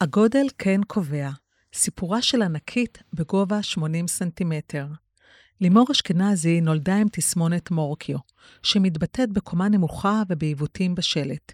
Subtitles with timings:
[0.00, 1.30] הגודל כן קובע.
[1.74, 4.86] סיפורה של ענקית בגובה 80 סנטימטר.
[5.60, 8.18] לימור אשכנזי נולדה עם תסמונת מורקיו,
[8.62, 11.52] שמתבטאת בקומה נמוכה ובעיוותים בשלט.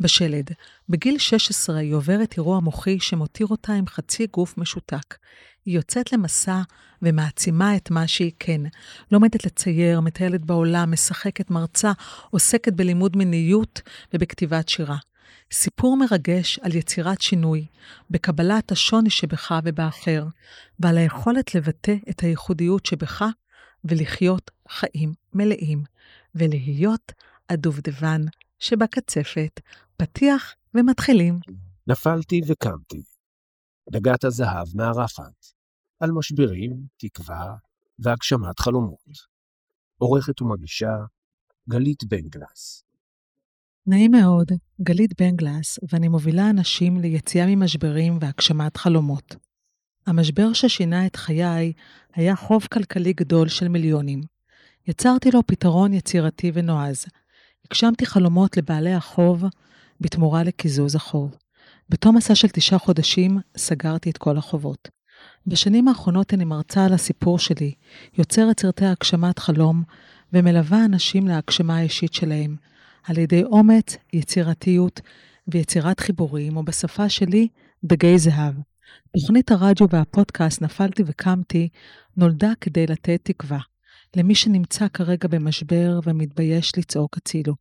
[0.00, 0.50] בשלד.
[0.88, 5.16] בגיל 16 היא עוברת אירוע מוחי שמותיר אותה עם חצי גוף משותק.
[5.64, 6.62] היא יוצאת למסע
[7.02, 8.60] ומעצימה את מה שהיא כן.
[9.10, 11.92] לומדת לצייר, מטיילת בעולם, משחקת, מרצה,
[12.30, 13.80] עוסקת בלימוד מיניות
[14.14, 14.96] ובכתיבת שירה.
[15.52, 17.66] סיפור מרגש על יצירת שינוי,
[18.10, 20.24] בקבלת השוני שבך ובאחר,
[20.80, 23.24] ועל היכולת לבטא את הייחודיות שבך
[23.84, 25.84] ולחיות חיים מלאים,
[26.34, 27.12] ולהיות
[27.48, 28.20] הדובדבן
[28.58, 29.60] שבקצפת,
[29.96, 31.40] פתיח ומתחילים.
[31.86, 33.02] נפלתי וקמתי.
[33.90, 35.46] דגת הזהב מארחת,
[36.00, 37.56] על משברים, תקווה
[37.98, 39.32] והגשמת חלומות.
[39.98, 40.96] עורכת ומגישה,
[41.68, 42.84] גלית בנגלס.
[43.86, 49.36] נעים מאוד, גלית בנגלס, ואני מובילה אנשים ליציאה ממשברים והגשמת חלומות.
[50.06, 51.72] המשבר ששינה את חיי
[52.14, 54.20] היה חוב כלכלי גדול של מיליונים.
[54.86, 57.04] יצרתי לו פתרון יצירתי ונועז.
[57.66, 59.44] הגשמתי חלומות לבעלי החוב
[60.00, 61.36] בתמורה לקיזוז החוב.
[61.88, 64.88] בתום מסע של תשעה חודשים סגרתי את כל החובות.
[65.46, 67.74] בשנים האחרונות אני מרצה על הסיפור שלי,
[68.18, 69.82] יוצרת סרטי הגשמת חלום
[70.32, 72.56] ומלווה אנשים להגשמה האישית שלהם,
[73.08, 75.00] על ידי אומץ, יצירתיות
[75.48, 77.48] ויצירת חיבורים, או בשפה שלי,
[77.84, 78.54] דגי זהב.
[79.16, 81.68] תוכנית הרדיו והפודקאסט נפלתי וקמתי
[82.16, 83.58] נולדה כדי לתת תקווה
[84.16, 87.54] למי שנמצא כרגע במשבר ומתבייש לצעוק הצילו.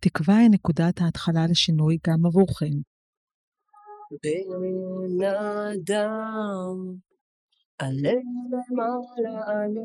[0.00, 2.76] תקווה היא נקודת ההתחלה לשינוי גם עבורכם.
[4.22, 5.24] בן
[5.74, 6.76] אדם,
[7.78, 8.12] עלה
[8.50, 9.80] למעלה עלה,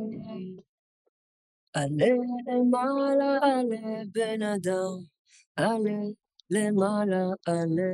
[1.73, 2.05] עלה
[2.47, 4.93] למעלה עלה בן אדם,
[5.55, 5.99] עלה
[6.51, 7.93] למעלה עלה.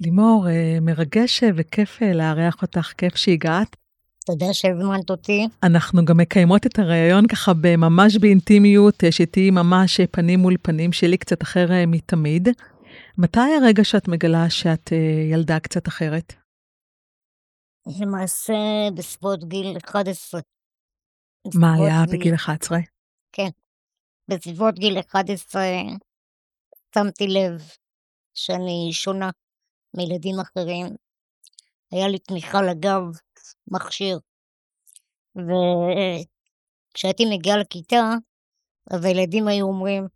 [0.00, 3.76] לימור, אה, מרגש אה, וכיף אה, לארח אותך, כיף שהגעת.
[4.26, 5.46] תודה שהזמנת אותי.
[5.62, 11.42] אנחנו גם מקיימות את הראיון ככה ממש באינטימיות, שתהיי ממש פנים מול פנים שלי קצת
[11.42, 12.48] אחר מתמיד.
[13.18, 14.92] מתי הרגע שאת מגלה שאת
[15.32, 16.32] ילדה קצת אחרת?
[18.00, 18.54] למעשה
[18.94, 20.40] בסביבות גיל 11.
[21.54, 22.18] מה היה גיל...
[22.18, 22.78] בגיל 11?
[23.32, 23.48] כן.
[24.28, 25.62] בסביבות גיל 11
[26.94, 27.62] שמתי לב
[28.34, 29.30] שאני שונה.
[29.96, 30.86] מילדים אחרים.
[31.90, 33.02] היה לי תמיכה לגב,
[33.68, 34.18] מכשיר.
[35.36, 38.12] וכשהייתי מגיעה לכיתה,
[38.90, 40.06] אז הילדים היו אומרים,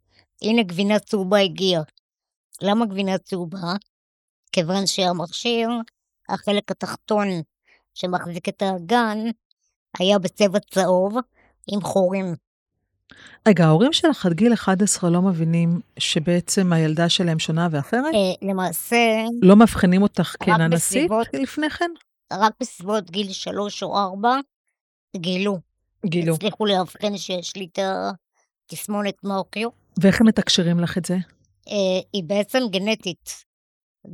[0.42, 1.82] הנה גבינה צהובה הגיעה.
[2.62, 3.72] למה גבינה צהובה?
[4.52, 5.68] כיוון שהמכשיר,
[6.28, 7.28] החלק התחתון
[7.94, 9.18] שמחזיק את האגן,
[9.98, 11.16] היה בצבע צהוב
[11.72, 12.34] עם חורים.
[13.48, 18.14] רגע, ההורים שלך עד גיל 11 לא מבינים שבעצם הילדה שלהם שונה ואחרת?
[18.14, 18.96] אה, למעשה...
[19.42, 21.90] לא מבחינים אותך כננסית לפני כן?
[22.32, 24.36] רק בסביבות גיל 3 או 4
[25.16, 25.58] גילו.
[26.06, 26.34] גילו.
[26.34, 27.78] הצליחו לאבחן שיש לי את
[28.66, 29.68] התסמונת מורקיו.
[29.96, 31.14] ואיך הם מתקשרים לך את זה?
[31.68, 33.44] אה, היא בעצם גנטית.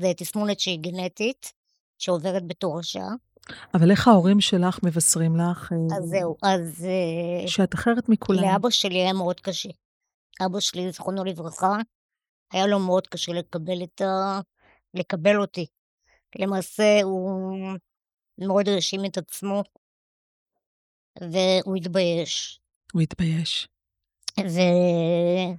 [0.01, 1.53] זו תסמונת שהיא גנטית,
[1.99, 3.05] שעוברת בתורשה.
[3.75, 5.73] אבל איך ההורים שלך מבשרים לך?
[5.73, 6.85] אה, אז זהו, אז...
[6.85, 8.43] אה, שאת אחרת מכולם.
[8.43, 9.69] לאבא שלי היה מאוד קשה.
[10.47, 11.77] אבא שלי, זכרונו לברכה,
[12.53, 14.41] היה לו מאוד קשה לקבל את ה...
[14.95, 15.67] לקבל אותי.
[16.39, 17.59] למעשה, הוא
[18.39, 19.63] מאוד האשים את עצמו,
[21.21, 22.61] והוא התבייש.
[22.93, 23.69] הוא התבייש.
[24.41, 24.59] ו...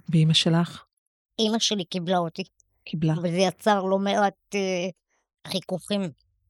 [0.08, 0.84] ואימא שלך?
[1.38, 2.42] אימא שלי קיבלה אותי.
[2.84, 3.12] קיבלה.
[3.18, 4.88] וזה יצר לא מעט אה,
[5.46, 6.00] חיכוכים.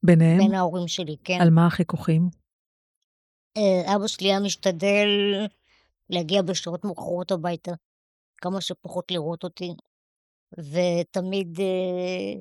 [0.03, 0.38] ביניהם?
[0.38, 1.38] בין ההורים שלי, כן.
[1.41, 2.28] על מה החיכוכים?
[3.56, 5.09] אה, אבא שלי היה משתדל
[6.11, 7.72] להגיע בשעות מאוחרות הביתה,
[8.37, 9.75] כמה שפחות לראות אותי,
[10.59, 12.41] ותמיד אה,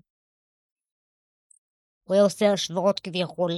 [2.03, 3.51] הוא היה עושה השוואות כביכול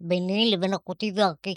[0.00, 1.54] ביני לבין אחותי ואחי.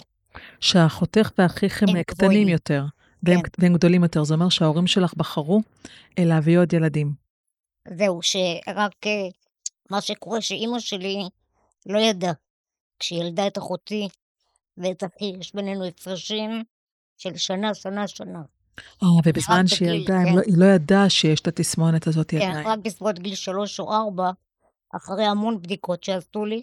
[0.60, 2.84] שאחותך ואחיך הם קטנים יותר,
[3.22, 3.48] והם, כן.
[3.58, 4.24] והם גדולים יותר.
[4.24, 5.60] זה אומר שההורים שלך בחרו
[6.18, 7.12] להביא עוד ילדים.
[7.88, 9.28] זהו, שרק אה,
[9.90, 11.28] מה שקורה שאימא שלי
[11.86, 12.32] לא ידע.
[12.98, 14.08] כשהיא ילדה את אחותי
[14.76, 16.64] ואת אחי, יש בינינו הפרשים
[17.18, 18.42] של שנה, שנה, שנה.
[19.02, 20.34] אה, ובזמן שהיא ילדה, כן.
[20.36, 22.66] לא, היא לא ידעה שיש את התסמונת הזאת כן, עדיין.
[22.66, 24.30] רק בסביבות גיל שלוש או ארבע,
[24.96, 26.62] אחרי המון בדיקות שעשו לי,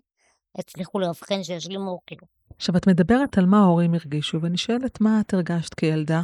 [0.57, 2.17] הצליחו לאבחן שיש לי מורקיו.
[2.57, 6.21] עכשיו, את מדברת על מה ההורים הרגישו, ואני שואלת, מה את הרגשת כילדה,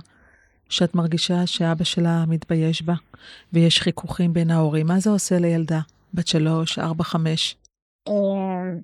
[0.69, 2.94] שאת מרגישה שאבא שלה מתבייש בה,
[3.54, 4.88] ויש חיכוכים בין ההורים?
[4.88, 5.80] מה זה עושה לילדה
[6.13, 7.56] בת שלוש, ארבע, חמש?
[8.07, 8.81] אמ,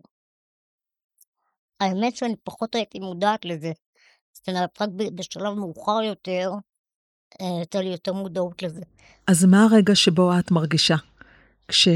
[1.80, 3.72] האמת שאני פחות הייתי מודעת לזה.
[4.34, 6.52] זאת אומרת, רק בשלב מאוחר יותר,
[7.42, 8.82] אה, הייתה לי יותר מודעות לזה.
[9.28, 10.96] אז מה הרגע שבו את מרגישה?
[11.68, 11.88] כש...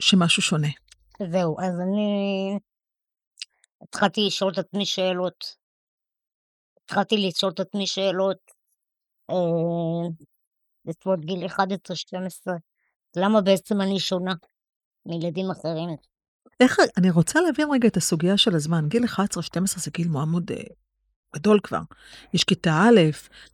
[0.00, 0.68] שמשהו שונה?
[1.32, 2.58] זהו, אז אני
[3.82, 5.56] התחלתי לשאול את עצמי שאלות.
[6.84, 8.38] התחלתי לשאול את עצמי שאלות,
[9.30, 10.08] אה,
[10.84, 12.58] בסביבות גיל 11-12,
[13.16, 14.32] למה בעצם אני שונה
[15.08, 15.88] מילדים אחרים?
[16.60, 18.88] איך, אני רוצה להבין רגע את הסוגיה של הזמן.
[18.88, 19.08] גיל 11-12
[19.76, 20.56] זה גיל מאוד אה,
[21.36, 21.80] גדול כבר.
[22.34, 23.00] יש כיתה א',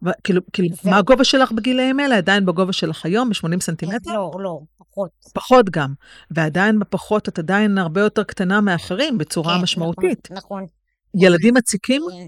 [0.05, 0.91] ו- כאילו, כאילו זהו.
[0.91, 2.17] מה הגובה שלך בגילאים האלה?
[2.17, 4.13] עדיין בגובה שלך היום, ב-80 סנטימטר?
[4.13, 5.11] לא, לא, פחות.
[5.35, 5.95] פחות גם.
[6.31, 10.29] ועדיין בפחות את עדיין הרבה יותר קטנה מאחרים בצורה כן, משמעותית.
[10.31, 11.25] נכון, נכון.
[11.27, 12.03] ילדים מציקים?
[12.03, 12.27] אה,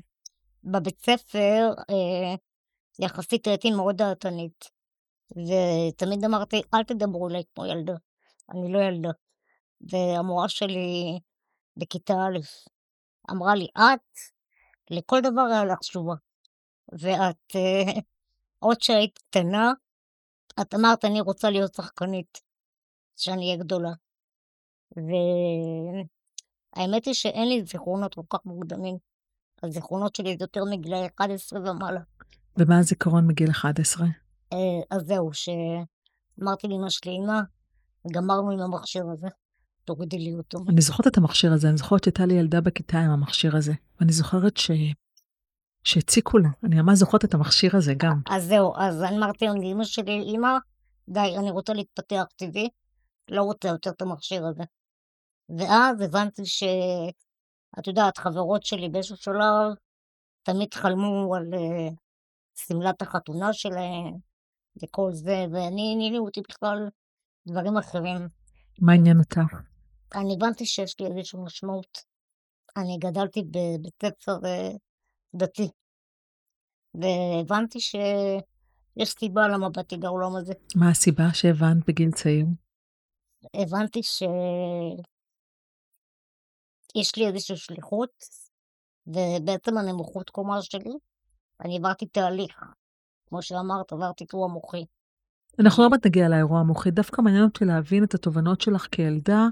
[0.65, 2.35] בבית ספר, אה,
[2.99, 4.65] יחסית הייתי מאוד דעתנית,
[5.31, 7.95] ותמיד אמרתי, אל תדברו אליי כמו ילדה,
[8.51, 9.11] אני לא ילדה.
[9.81, 11.19] והמורה שלי
[11.77, 12.39] בכיתה א'
[13.31, 14.19] אמרה לי, את,
[14.91, 16.15] לכל דבר היה לך תשובה.
[16.93, 18.01] ואת, אה,
[18.65, 19.73] עוד שהיית קטנה,
[20.61, 22.41] את אמרת, אני רוצה להיות שחקנית,
[23.17, 23.93] כשאני אהיה גדולה.
[26.77, 28.97] והאמת היא שאין לי זיכרונות כל כך מוקדמים.
[29.63, 32.01] הזיכרונות שלי זה יותר מגילאי 11 ומעלה.
[32.57, 34.07] ומה הזיכרון מגיל 11?
[34.53, 34.59] אה,
[34.91, 37.41] אז זהו, שאמרתי לאמא שלי, אמא,
[38.13, 39.29] גמרנו עם המכשיר הזה,
[39.85, 40.59] תורידי לי אותו.
[40.69, 44.13] אני זוכרת את המכשיר הזה, אני זוכרת שהייתה לי ילדה בכיתה עם המכשיר הזה, ואני
[44.13, 44.71] זוכרת ש...
[45.85, 48.21] שהציקו לה, אני ממש זוכרת את המכשיר הזה גם.
[48.31, 50.59] אז זהו, אז אני אמרתי לאמא שלי, אמא,
[51.09, 52.69] די, אני רוצה להתפתח טבעי,
[53.31, 54.63] לא רוצה יותר את המכשיר הזה.
[55.59, 56.63] ואז הבנתי ש...
[57.79, 59.75] את יודעת, חברות שלי באיזשהו שלב
[60.43, 61.89] תמיד חלמו על אה,
[62.55, 64.15] שמלת החתונה שלהם
[64.83, 66.89] וכל זה, ואני, עניינו אותי בכלל
[67.47, 68.29] דברים אחרים.
[68.81, 69.41] מה עניין אותך?
[70.15, 71.99] אני הבנתי שיש לי איזושהי משמעות.
[72.77, 74.71] אני גדלתי בבית ספר אה,
[75.35, 75.69] דתי,
[76.95, 80.53] והבנתי שיש סיבה למה באתי לעולם הזה.
[80.77, 82.47] מה הסיבה שהבנת בגיל צעיר?
[83.55, 84.27] הבנתי שיש
[87.17, 88.25] לי איזושהי שליחות,
[89.07, 90.93] ובעצם הנמוכות קומה שלי,
[91.65, 92.63] אני עברתי תהליך.
[93.29, 94.85] כמו שאמרת, עברתי אירוע מוחי.
[95.59, 99.47] אנחנו לא מעט נגיע לאירוע המוחי, דווקא מעניין אותי להבין את התובנות שלך כילדה,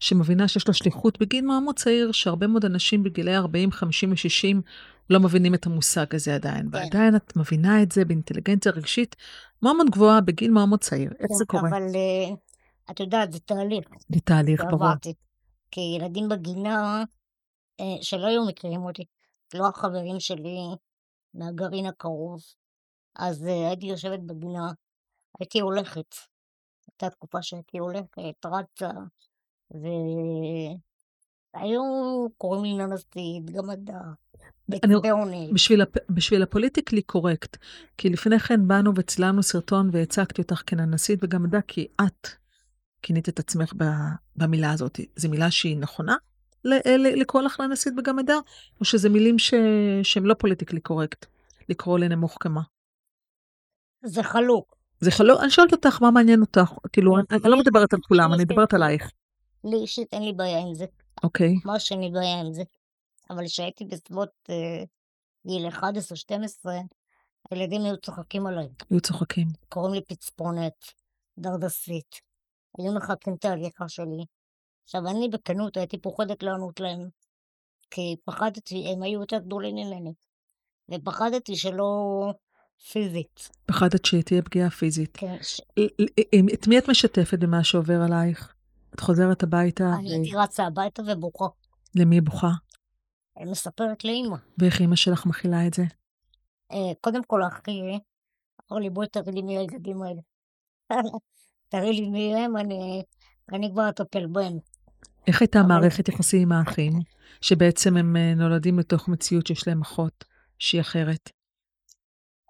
[0.00, 4.62] שמבינה שיש לה שליחות בגיל מאוד מאוד צעיר, שהרבה מאוד אנשים בגילי 40, 50 ו-60
[5.10, 6.70] לא מבינים את המושג הזה עדיין.
[6.70, 6.76] כן.
[6.76, 9.16] ועדיין את מבינה את זה באינטליגנציה רגשית
[9.62, 11.10] מאוד מאוד גבוהה בגיל מאוד מאוד צעיר.
[11.20, 11.68] איך זה קורה?
[11.68, 12.34] אבל אה,
[12.90, 14.88] את יודעת, זה תהליך זה תהליך, ברור.
[15.70, 17.04] כי ילדים בגינה
[17.80, 19.04] אה, שלא היו מכירים אותי,
[19.54, 20.58] לא החברים שלי
[21.34, 22.40] מהגרעין הקרוב,
[23.16, 24.72] אז אה, הייתי יושבת בגינה,
[25.40, 26.14] הייתי הולכת.
[26.88, 28.90] הייתה תקופה שהייתי הולכת, רצה,
[31.54, 31.82] והיו
[32.38, 34.00] קוראים לי ננסית, גמדה,
[34.68, 35.50] בצבעוני.
[35.52, 35.96] בשביל, הפ...
[36.10, 37.56] בשביל הפוליטיקלי קורקט,
[37.98, 42.28] כי לפני כן באנו וצילמנו סרטון והצגתי אותך כננסית ידע כי את
[43.02, 43.72] כינית את עצמך.
[44.36, 45.00] במילה הזאת.
[45.16, 46.16] זו מילה שהיא נכונה
[46.64, 48.36] ל- ל- לקרוא לך לננסית בגמדה,
[48.80, 49.54] או שזה מילים ש...
[50.02, 51.26] שהם לא פוליטיקלי קורקט,
[51.68, 52.60] לקרוא לנמוך קמה?
[54.04, 54.77] זה חלוק.
[55.00, 58.00] זה חלוק, אני שואלת אותך מה מעניין אותך, כאילו, אני, אני לא לי- מדברת על
[58.08, 59.10] כולם, לי אני מדברת עלייך,
[59.64, 60.86] לי אישית אין לי בעיה עם זה.
[61.24, 61.54] אוקיי?
[61.64, 62.62] ממש אין לי בעיה עם זה.
[63.30, 64.84] אבל כשהייתי בסביבות אה,
[65.46, 65.82] גיל 11-12,
[67.50, 68.68] הילדים היו צוחקים עליי.
[68.90, 69.46] היו צוחקים.
[69.68, 70.72] קוראים לי פצפונת,
[71.38, 72.14] דרדסית.
[72.78, 74.24] היו מחקים את ההליכה שלי.
[74.84, 77.08] עכשיו, אני בכנות הייתי פוחדת לענות להם,
[77.90, 80.12] כי פחדתי, הם היו יותר גדולים ממני.
[80.90, 81.92] ופחדתי שלא
[82.92, 83.48] פיזית.
[83.66, 85.16] פחדת שתהיה פגיעה פיזית.
[85.16, 85.36] כן.
[85.76, 88.54] ל- ל- את מי את משתפת במה שעובר עלייך?
[88.94, 91.46] את חוזרת הביתה, אני הייתי רצה הביתה ובוכה.
[91.94, 92.50] למי בוכה?
[93.46, 94.36] מספרת לאמא.
[94.58, 95.82] ואיך אימא שלך מכילה את זה?
[96.72, 97.80] אה, קודם כל, אחי
[98.72, 100.20] אמר לי, בואי תראי לי מי הילדים האלה.
[101.68, 103.02] תראי לי מי הם, אני,
[103.52, 104.58] אני כבר אטפל בהם.
[105.26, 106.92] איך הייתה מערכת יחסים עם האחים,
[107.40, 110.24] שבעצם הם אה, נולדים לתוך מציאות שיש להם אחות
[110.58, 111.30] שהיא אחרת?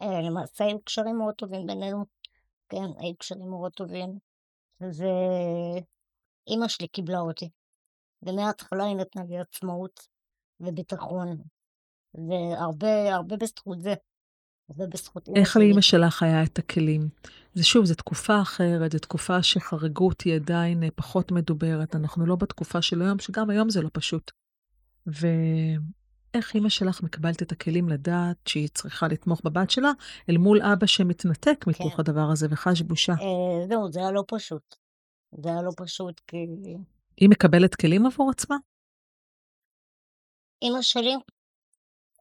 [0.02, 2.04] אה, למעשה היו קשרים מאוד טובים בינינו.
[2.68, 4.18] כן, היו קשרים מאוד טובים.
[4.80, 7.50] ואימא שלי קיבלה אותי.
[8.22, 10.00] ומההתחלה היא נתנה לי עצמאות
[10.60, 11.36] וביטחון.
[12.14, 13.94] והרבה, הרבה בזכות זה.
[14.70, 15.56] הרבה בזכות אימא איך.
[15.56, 17.08] לאימא שלך היה את הכלים?
[17.54, 21.96] זה שוב, זו תקופה אחרת, זו תקופה שחריגות היא עדיין אה, פחות מדוברת.
[21.96, 24.30] אנחנו לא בתקופה של היום, שגם היום זה לא פשוט.
[26.34, 29.90] ואיך אימא שלך מקבלת את הכלים לדעת שהיא צריכה לתמוך בבת שלה,
[30.30, 32.00] אל מול אבא שמתנתק מתוך כן.
[32.00, 33.12] הדבר הזה וחש בושה.
[33.12, 34.76] אה, זהו, זה היה לא פשוט.
[35.42, 36.36] זה היה לא פשוט, כי
[37.16, 38.56] היא מקבלת כלים עבור עצמה?
[40.62, 41.14] אימא שלי,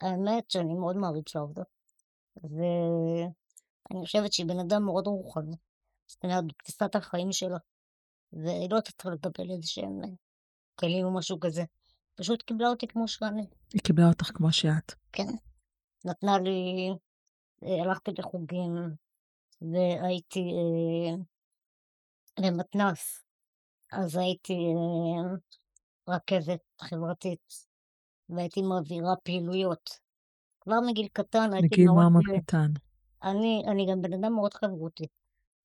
[0.01, 1.61] האמת שאני מאוד מעריצה אותה.
[2.43, 5.55] ואני חושבת שהיא בן אדם מאוד רוחני.
[6.07, 7.57] זאת אומרת, בתפיסת החיים שלה.
[8.33, 10.01] והיא לא צריכה לקבל איזה שהם
[10.75, 11.63] כלים או משהו כזה.
[12.17, 13.45] פשוט קיבלה אותי כמו שאני.
[13.73, 14.93] היא קיבלה אותך כמו שאת.
[15.11, 15.27] כן.
[16.05, 16.89] נתנה לי,
[17.63, 18.75] אה, הלכתי לחוגים,
[19.61, 21.15] והייתי אה,
[22.39, 23.23] למתנ"ס,
[23.91, 25.35] אז הייתי אה,
[26.15, 27.53] רכזת חברתית,
[28.29, 29.89] והייתי מעבירה פעילויות.
[30.61, 32.11] כבר מגיל קטן הייתי מגיל מאוד...
[32.11, 32.71] מאוד אה, קטן.
[33.23, 35.05] אני, אני גם בן אדם מאוד חברותי.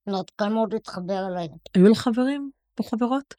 [0.06, 3.34] זאת אומרת, קל מאוד להתחבר אליי, היו לך חברים וחברות?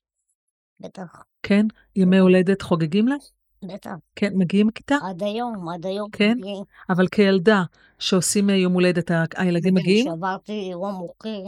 [0.83, 1.65] בטח, כן?
[1.95, 3.23] ימי הולדת חוגגים לך?
[3.63, 3.91] בטח.
[4.15, 4.95] כן, מגיעים בכיתה?
[5.09, 6.09] עד היום, עד היום.
[6.11, 6.37] כן?
[6.37, 6.63] מגיעים.
[6.89, 7.63] אבל כילדה
[7.99, 10.05] שעושים אה, יום הולדת, הילדים מגיעים?
[10.05, 11.43] כשעברתי אירוע מוחי,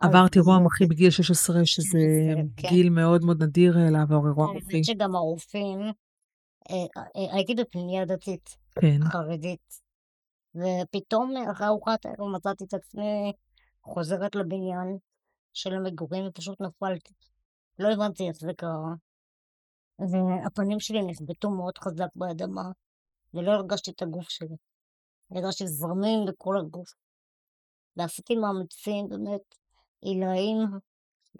[0.00, 2.00] עברת אירוע מוחי בגיל 16, שזה 16,
[2.56, 2.68] כן.
[2.68, 4.74] גיל מאוד מאוד נדיר אה, לעבור אירוע מוחי.
[4.74, 5.80] האמת שגם הרופאים,
[6.70, 8.98] אה, אה, הייתי בפנימייה דתית, כן.
[9.04, 9.80] חרדית,
[10.54, 13.32] ופתאום אחרי ארוחת ערב מצאתי את עצמי
[13.82, 14.96] חוזרת לבניין
[15.54, 17.12] של המגורים ופשוט נפלתי.
[17.78, 18.94] לא הבנתי איך זה קרה.
[19.98, 22.70] והפנים שלי נחבטו מאוד חזק באדמה,
[23.34, 24.56] ולא הרגשתי את הגוף שלי.
[25.30, 26.94] הרגשתי זרמים בכל הגוף.
[27.96, 29.54] ועשיתי מאמצים באמת
[30.00, 30.58] עילאיים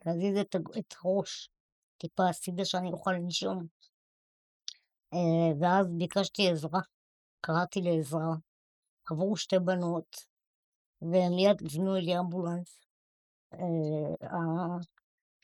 [0.07, 0.57] להזיז את,
[1.05, 1.51] הראש
[1.99, 3.67] טיפה הצידה שאני אוכל לנשום.
[5.15, 6.81] אה, ואז ביקשתי עזרה,
[7.41, 8.35] קראתי לעזרה.
[9.11, 10.17] עברו שתי בנות,
[11.03, 12.81] ומיד הזמינו לי אמבולנס.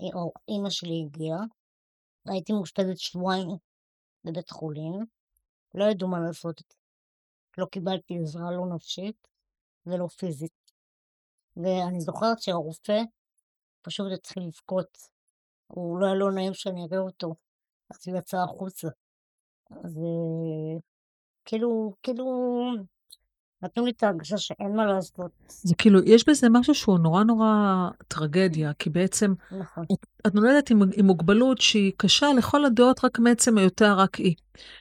[0.01, 1.39] ה- אימא שלי הגיעה,
[2.29, 3.49] הייתי מאושפזת שבועיים
[4.25, 4.93] בבית חולים,
[5.75, 6.63] לא ידעו מה לעשות.
[7.59, 9.29] לא קיבלתי עזרה לא נפשית
[9.87, 10.73] ולא פיזית.
[11.57, 13.03] ואני זוכרת שהרופא
[13.83, 14.99] פשוט התחיל לבכות.
[15.67, 17.35] הוא לא היה לו נעים שאני אראה אותו,
[17.91, 18.89] אז הוא יצא החוצה.
[19.71, 19.99] אז
[21.45, 22.25] כאילו, כאילו,
[23.65, 25.31] נתנו לי את ההרגשה שאין מה לעשות.
[25.49, 29.85] זה כאילו, יש בזה משהו שהוא נורא נורא טרגדיה, כי בעצם נכון,
[30.27, 34.35] את נולדת עם, עם מוגבלות שהיא קשה לכל הדעות רק מעצם היותה רק היא.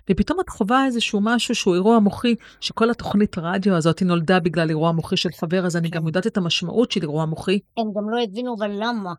[0.10, 4.70] ופתאום את חווה איזשהו משהו שהוא אירוע מוחי, שכל התוכנית רדיו הזאת היא נולדה בגלל
[4.70, 6.08] אירוע מוחי של חבר, אז אני גם כן.
[6.08, 7.60] יודעת את המשמעות של אירוע מוחי.
[7.78, 9.14] הם גם לא הבינו אבל למה.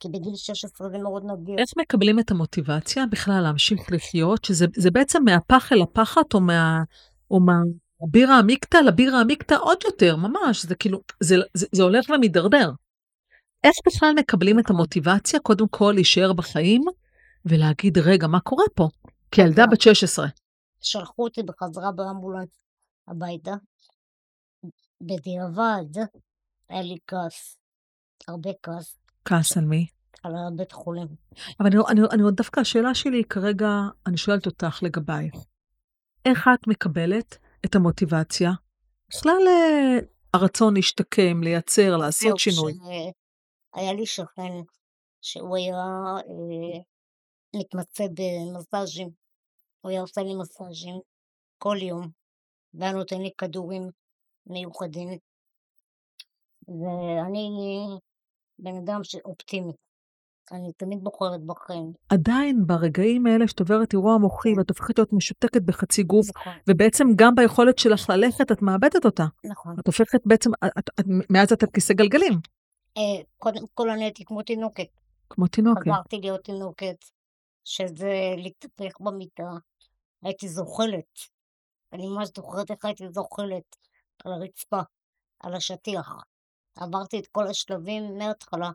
[0.00, 1.58] כי בגיל 16 זה מאוד נדיר.
[1.58, 6.82] איך מקבלים את המוטיבציה בכלל להמשיך לחיות, שזה זה בעצם מהפח אל הפחת, או מה...
[7.30, 7.60] או מה...
[8.02, 12.72] הבירה עמיקתא לבירה עמיקתא עוד יותר, ממש, זה כאילו, זה, זה, זה הולך ומידרדר.
[13.64, 16.84] איך בכלל מקבלים את המוטיבציה, קודם כל להישאר בחיים,
[17.44, 18.88] ולהגיד, רגע, מה קורה פה?
[19.30, 20.26] כילדה בת 16.
[20.80, 22.48] שלחו אותי בחזרה באמבולנס
[23.08, 23.54] הביתה.
[25.00, 26.02] בדיעבד
[26.68, 27.58] היה לי כעס,
[28.28, 29.86] הרבה כעס, כעס על מי?
[30.22, 31.06] על הבית חולים.
[31.60, 33.68] אבל אני, אני, אני עוד דווקא, השאלה שלי כרגע,
[34.06, 35.34] אני שואלת אותך לגבייך.
[36.24, 38.50] איך את מקבלת את המוטיבציה?
[39.10, 39.98] בכלל אה,
[40.34, 42.72] הרצון להשתקם, לייצר, לעשות שינוי.
[43.74, 44.52] היה לי שכן
[45.20, 45.76] שהוא היה
[46.16, 46.80] אה,
[47.56, 49.10] מתמצא במסאז'ים.
[49.80, 51.00] הוא היה עושה לי מסאז'ים
[51.58, 52.08] כל יום,
[52.74, 53.82] והיה נותן לי כדורים
[54.46, 55.08] מיוחדים.
[56.68, 57.48] ואני
[58.58, 59.72] בן אדם אופטימי.
[60.52, 61.92] אני תמיד בוחרת בחיים.
[62.08, 67.06] עדיין ברגעים האלה שאת עוברת אירוע מוחי ואת הופכת להיות משותקת בחצי גוף, נכון, ובעצם
[67.16, 69.24] גם ביכולת שלך ללכת את מאבדת אותה.
[69.44, 69.76] נכון.
[69.80, 72.32] את הופכת בעצם, את, את, מאז את על כיסא גלגלים,
[72.98, 74.88] אה, קודם כל אני הייתי כמו תינוקת.
[75.30, 75.80] כמו תינוקת.
[75.80, 76.96] חזרתי להיות תינוקת,
[77.64, 79.50] שזה להתהפך במיטה.
[80.22, 81.18] הייתי זוחלת.
[81.92, 83.76] אני ממש זוכרת איך הייתי זוחלת
[84.24, 84.80] על הרצפה,
[85.40, 86.12] על השטיח.
[86.76, 88.70] עברתי את כל השלבים מההתחלה,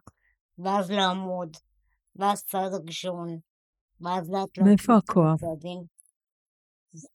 [0.57, 1.57] ואז לעמוד,
[2.15, 3.37] ואז צעד ראשון,
[4.01, 5.41] ואז לאט לאט מאיפה הכוח?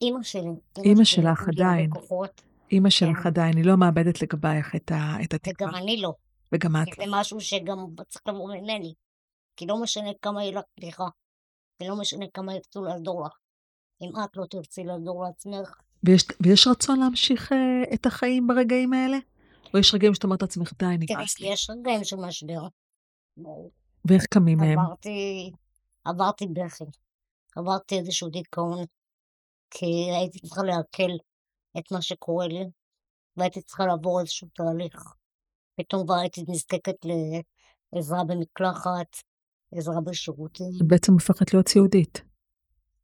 [0.02, 0.50] אימא שלי,
[0.84, 1.90] אימא שלך עדיין.
[2.70, 3.28] אימא שלך כן.
[3.28, 4.92] עדיין, היא לא מאבדת לגבייך את,
[5.34, 5.68] התקווה.
[5.68, 6.12] וגם אני לא.
[6.52, 6.86] וגם את.
[6.96, 8.94] זה משהו שגם צריך לבוא ממני.
[9.56, 11.04] כי לא משנה כמה יהיה לך פתיחה,
[11.82, 13.32] ולא משנה כמה ירצו לעזור לך.
[14.02, 19.18] אם את לא תרצי לעזור לעצמך, ויש, ויש רצון להמשיך אה, את החיים ברגעים האלה?
[19.74, 21.52] או יש רגעים שאת אומרת לעצמך, די, נמאס לי.
[21.52, 22.66] יש רגעים של משבר.
[24.04, 24.78] ואיך קמים מהם?
[24.78, 25.50] עברתי,
[26.04, 26.84] עברתי בכי,
[27.56, 28.84] עברתי איזשהו דיכאון,
[29.70, 31.12] כי הייתי צריכה לעכל
[31.78, 32.64] את מה שקורה לי,
[33.36, 35.14] והייתי צריכה לעבור איזשהו תהליך.
[35.76, 36.96] פתאום כבר הייתי נזקקת
[37.92, 39.16] לעזרה במקלחת,
[39.72, 42.22] עזרה בשירותים, את בעצם הופכת להיות סיעודית.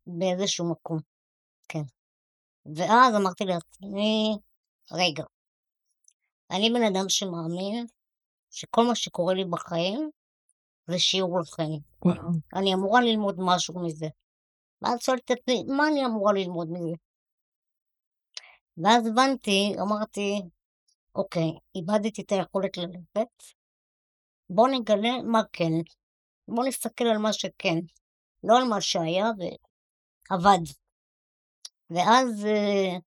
[0.07, 0.99] באיזשהו מקום,
[1.69, 1.83] כן.
[2.77, 4.37] ואז אמרתי לעצמי,
[4.93, 5.25] רגע,
[6.51, 7.87] אני בן אדם שמאמין
[8.51, 10.11] שכל מה שקורה לי בחיים
[10.87, 11.81] זה שיעור לחיים.
[12.05, 12.29] וואו.
[12.55, 14.07] אני אמורה ללמוד משהו מזה.
[14.83, 16.95] ואז שואלת את עצמי, מה אני אמורה ללמוד מזה?
[18.77, 20.43] ואז הבנתי, אמרתי,
[21.15, 23.43] אוקיי, איבדתי את היכולת ללכת,
[24.51, 25.73] בוא נגלה מה כן.
[26.49, 27.79] בואו נסתכל על מה שכן,
[28.45, 29.27] לא על מה שהיה
[30.31, 30.65] ועבד.
[31.91, 33.01] ואז uh,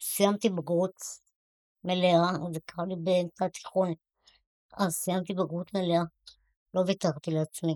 [0.00, 0.94] סיימתי בגרות
[1.84, 3.94] מלאה, זה קרה לי באמצע התיכון.
[4.72, 6.02] אז סיימתי בגרות מלאה,
[6.74, 7.74] לא ויתרתי לעצמי.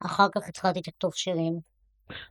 [0.00, 1.60] אחר כך התחלתי לכתוב שירים.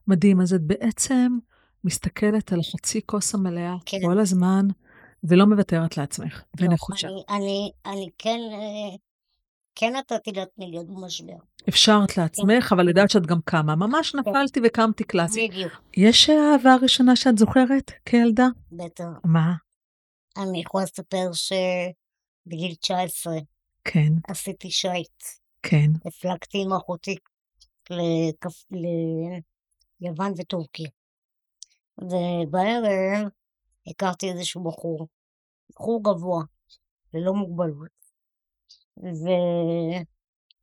[0.08, 1.38] מדהים, אז את בעצם
[1.84, 3.98] מסתכלת על חצי כוס המלאה כן.
[4.06, 4.68] כל הזמן,
[5.24, 7.08] ולא מוותרת לעצמך, לא, ונחושה.
[7.08, 8.40] אני, אני, אני כן,
[9.76, 11.38] כן נתתי לעצמי להיות במשבר.
[11.70, 13.76] אפשרת לעצמך, אבל יודעת שאת גם קמה.
[13.76, 15.48] ממש נפלתי וקמתי קלאסי.
[15.48, 18.48] בדיוק, יש אהבה ראשונה שאת זוכרת כילדה?
[18.72, 19.06] בטח.
[19.24, 19.54] מה?
[20.38, 23.34] אני יכולה לספר שבגיל 19
[23.84, 25.24] כן, עשיתי שייט.
[25.64, 25.92] כן.
[26.06, 27.16] הפלגתי עם אחותי
[30.02, 30.90] ליוון וטורקיה.
[31.98, 33.30] ובערב
[33.88, 35.08] הכרתי איזשהו בחור,
[35.70, 36.44] בחור גבוה,
[37.14, 38.00] ללא מוגבלות.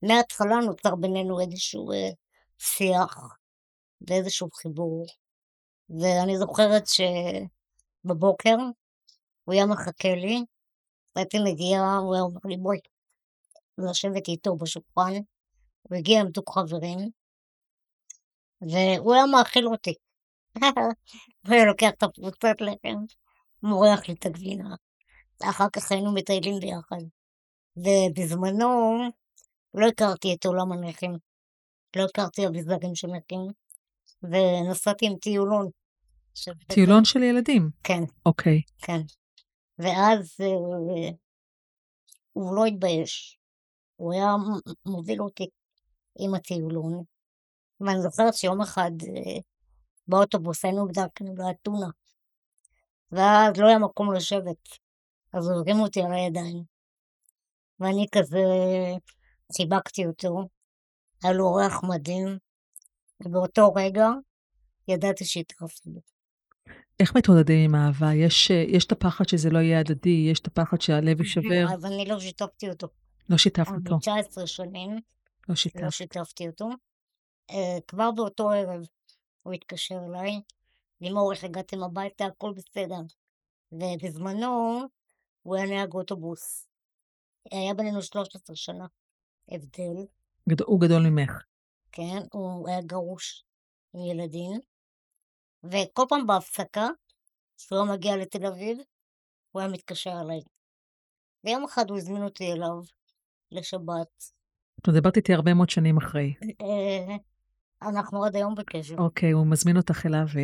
[0.03, 2.11] ומההתחלה נוצר בינינו איזשהו אה,
[2.59, 3.37] שיח
[4.01, 5.07] ואיזשהו חיבור.
[5.89, 8.57] ואני זוכרת שבבוקר
[9.45, 10.45] הוא היה מחכה לי,
[11.17, 12.79] הייתי מגיעה, הוא היה אומר לי בואי,
[13.79, 15.13] לשבת איתו בשולחן,
[15.83, 16.99] הוא הגיע עם תוק חברים,
[18.61, 19.95] והוא היה מאכיל אותי.
[21.47, 22.99] הוא היה לוקח את הפרוצת לחם,
[23.63, 24.75] מורח לי את הגבינה.
[25.43, 27.03] אחר כך היינו מטיילים ביחד.
[27.77, 28.99] ובזמנו
[29.75, 31.19] לא הכרתי את עולם הנכים.
[31.97, 33.41] לא הכרתי אביזרים של נכים,
[34.23, 35.69] ונסעתי עם טיולון.
[36.75, 37.71] טיולון של ילדים.
[37.85, 38.63] כן, אוקיי.
[38.79, 39.01] כן.
[39.79, 41.11] ואז אה,
[42.33, 43.39] הוא לא התבייש.
[43.97, 44.35] הוא היה
[44.87, 45.49] מוביל אותי
[46.19, 47.03] עם הטיולון.
[47.81, 49.41] ואני זוכרת שיום אחד אה,
[50.09, 51.89] באוטובוס היינו בדרכנו לאתונה.
[53.13, 54.69] ואז לא היה מקום לשבת.
[55.33, 56.63] אז הוא הרים אותי על הידיים.
[57.81, 58.43] ואני כזה
[59.57, 60.49] חיבקתי אותו.
[61.23, 62.39] היה לו אורח מדהים.
[63.25, 64.09] ובאותו רגע
[64.89, 66.01] ידעתי שהתאהבתי בו.
[67.01, 68.15] איך מתמודדים עם אהבה?
[68.15, 71.75] יש, אה, יש את הפחד שזה לא יהיה הדדי, יש את הפחד שהלב יישבר.
[71.75, 72.89] אז אני לא שיתפתי אותו.
[73.31, 73.99] לא שיתפת אותו.
[73.99, 74.91] 19 שנים.
[74.91, 75.01] לא
[75.49, 75.91] לא שיתפת.
[75.91, 76.69] שיתפתי אותו.
[77.51, 77.55] Uh,
[77.89, 78.87] כבר באותו ערב
[79.43, 80.41] הוא התקשר אליי,
[81.01, 83.01] לימור, איך הגעתם הביתה, הכל בסדר.
[83.73, 84.81] ובזמנו
[85.43, 86.69] הוא היה נהג אוטובוס.
[87.51, 88.87] היה בינינו 13 שנה
[89.49, 90.07] הבדל,
[90.49, 90.61] גד...
[90.61, 91.43] הוא גדול ממך.
[91.93, 92.23] כן?
[92.33, 93.45] הוא היה גרוש
[93.95, 94.61] עם ילדים.
[95.65, 96.89] וכל פעם בהפסקה,
[97.57, 98.79] כשהוא היה מגיע לתל אביב,
[99.51, 100.41] הוא היה מתקשר אליי.
[101.45, 102.83] ויום אחד הוא הזמין אותי אליו
[103.57, 104.25] לשבת.
[104.81, 106.35] את מדברת איתי הרבה מאוד שנים אחרי.
[106.61, 107.17] אה,
[107.83, 108.95] אנחנו עד היום בקשר.
[108.99, 110.39] אוקיי, הוא מזמין אותך אליו, ו...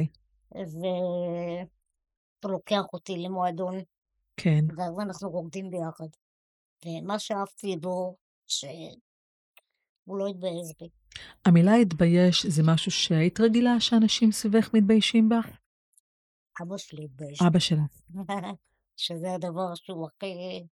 [2.42, 3.74] והוא לוקח אותי למועדון,
[4.36, 4.64] כן.
[4.76, 6.08] ואז אנחנו רוקדים ביחד.
[6.86, 10.88] ומה שאהבתי בו, שהוא לא התבייש בי.
[11.44, 15.46] המילה התבייש זה משהו שהיית רגילה שאנשים סביבך מתביישים בך?
[16.62, 17.48] אבא שלי התבייש בי.
[17.48, 17.80] אבא שלך.
[18.96, 20.66] שזה הדבר שהוא הכי, אה,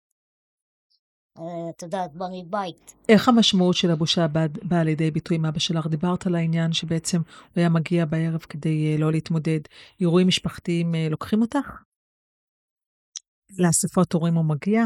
[1.69, 2.95] את יודעת, בא מבית.
[3.09, 5.87] איך המשמעות של הבושה באה בא לידי ביטוי עם אבא שלך?
[5.87, 9.59] דיברת על העניין שבעצם הוא היה מגיע בערב כדי uh, לא להתמודד.
[9.99, 11.83] אירועים משפחתיים uh, לוקחים אותך?
[13.59, 14.81] לאספות הורים הוא מגיע?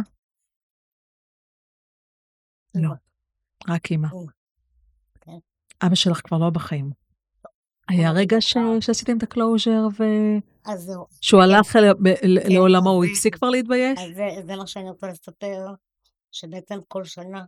[2.75, 2.89] לא.
[3.69, 4.07] רק אימא.
[5.21, 5.37] כן.
[5.85, 6.91] אבא שלך כבר לא בחיים.
[7.87, 8.57] היה לא רגע ש...
[8.57, 8.81] בחיים.
[8.81, 9.87] שעשיתם את הקלוז'ר
[10.65, 11.05] אז זהו.
[11.21, 11.93] ושהוא הלך אל...
[11.93, 12.15] ב...
[12.15, 13.99] כן, לעולמו, הוא הפסיק כבר להתבייש?
[14.47, 15.73] זה מה שאני רוצה לספר,
[16.33, 17.45] שבעצם כל שנה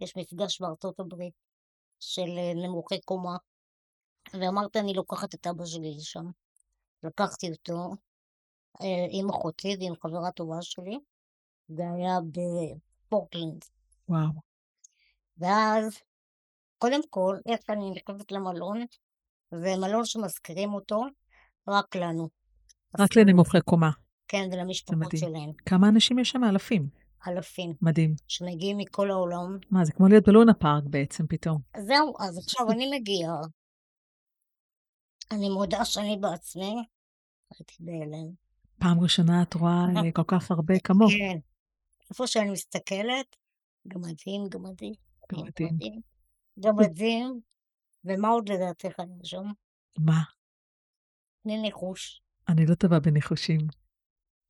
[0.00, 1.34] יש מפגש בארצות הברית
[2.00, 3.36] של אה, נמוכי קומה,
[4.34, 6.30] ואמרתי, אני לוקחת את אבא שלי לשם.
[7.02, 7.90] לקחתי אותו
[8.82, 10.98] אה, עם אחותי ועם חברה טובה שלי,
[11.68, 13.64] זה היה בפורטלנד.
[14.08, 14.30] וואו.
[15.38, 15.98] ואז,
[16.78, 18.84] קודם כל, איך שאני נכנסת למלון,
[19.54, 21.02] זה מלון שמזכירים אותו
[21.68, 22.28] רק לנו.
[22.98, 23.90] רק לנמוכי קומה.
[24.28, 25.16] כן, ולמשפחות.
[25.16, 25.52] שלהם.
[25.66, 26.44] כמה אנשים יש שם?
[26.44, 26.99] אלפים.
[27.28, 28.14] אלפים מדהים.
[28.28, 29.58] שמגיעים מכל העולם.
[29.70, 31.60] מה, זה כמו להיות בלונה פארק בעצם פתאום.
[31.76, 33.40] זהו, אז עכשיו אני מגיעה.
[35.30, 36.84] אני מודה שאני בעצמי
[37.50, 38.32] הייתי בהלם.
[38.78, 41.10] פעם ראשונה את רואה אה, כל כך הרבה כמוך.
[41.18, 41.38] כן.
[42.10, 43.36] איפה שאני מסתכלת,
[43.88, 44.92] גמדים, גמדים,
[45.32, 45.78] גמדים.
[46.60, 47.40] גמדים.
[48.04, 49.44] ומה עוד לדעתך היה שם?
[49.98, 50.22] מה?
[51.42, 52.22] תני ניחוש.
[52.48, 53.60] אני לא טובה בניחושים.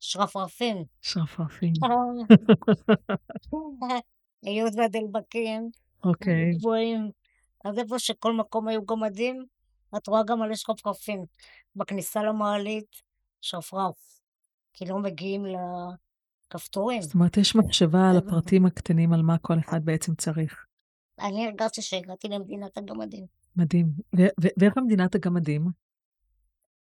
[0.01, 0.83] שרפרפים.
[1.01, 1.73] שרפרפים.
[4.43, 5.69] היות והדלבקים
[6.03, 6.51] אוקיי.
[6.51, 7.11] גבוהים.
[7.65, 9.45] אז איפה שכל מקום היו גמדים,
[9.97, 11.25] את רואה גם מלא שרפרפים.
[11.75, 13.01] בכניסה למעלית,
[13.41, 14.21] שרפרף.
[14.73, 17.01] כי לא מגיעים לכפתורים.
[17.01, 20.65] זאת אומרת, יש מחשבה על הפרטים הקטנים, על מה כל אחד בעצם צריך.
[21.19, 23.25] אני הרגשתי שהגעתי למדינת הגמדים.
[23.55, 23.87] מדהים.
[24.59, 25.67] ואיך במדינת הגמדים?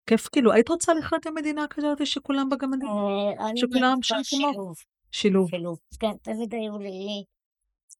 [0.08, 2.88] כיף, כאילו, היית רוצה לחיות במדינה כזאת שכולם בגמדים?
[2.88, 4.76] אה, אני שכולם שם כמוך?
[5.12, 5.48] שילוב.
[5.50, 5.78] שילוב.
[6.00, 7.24] כן, תמיד היו לי...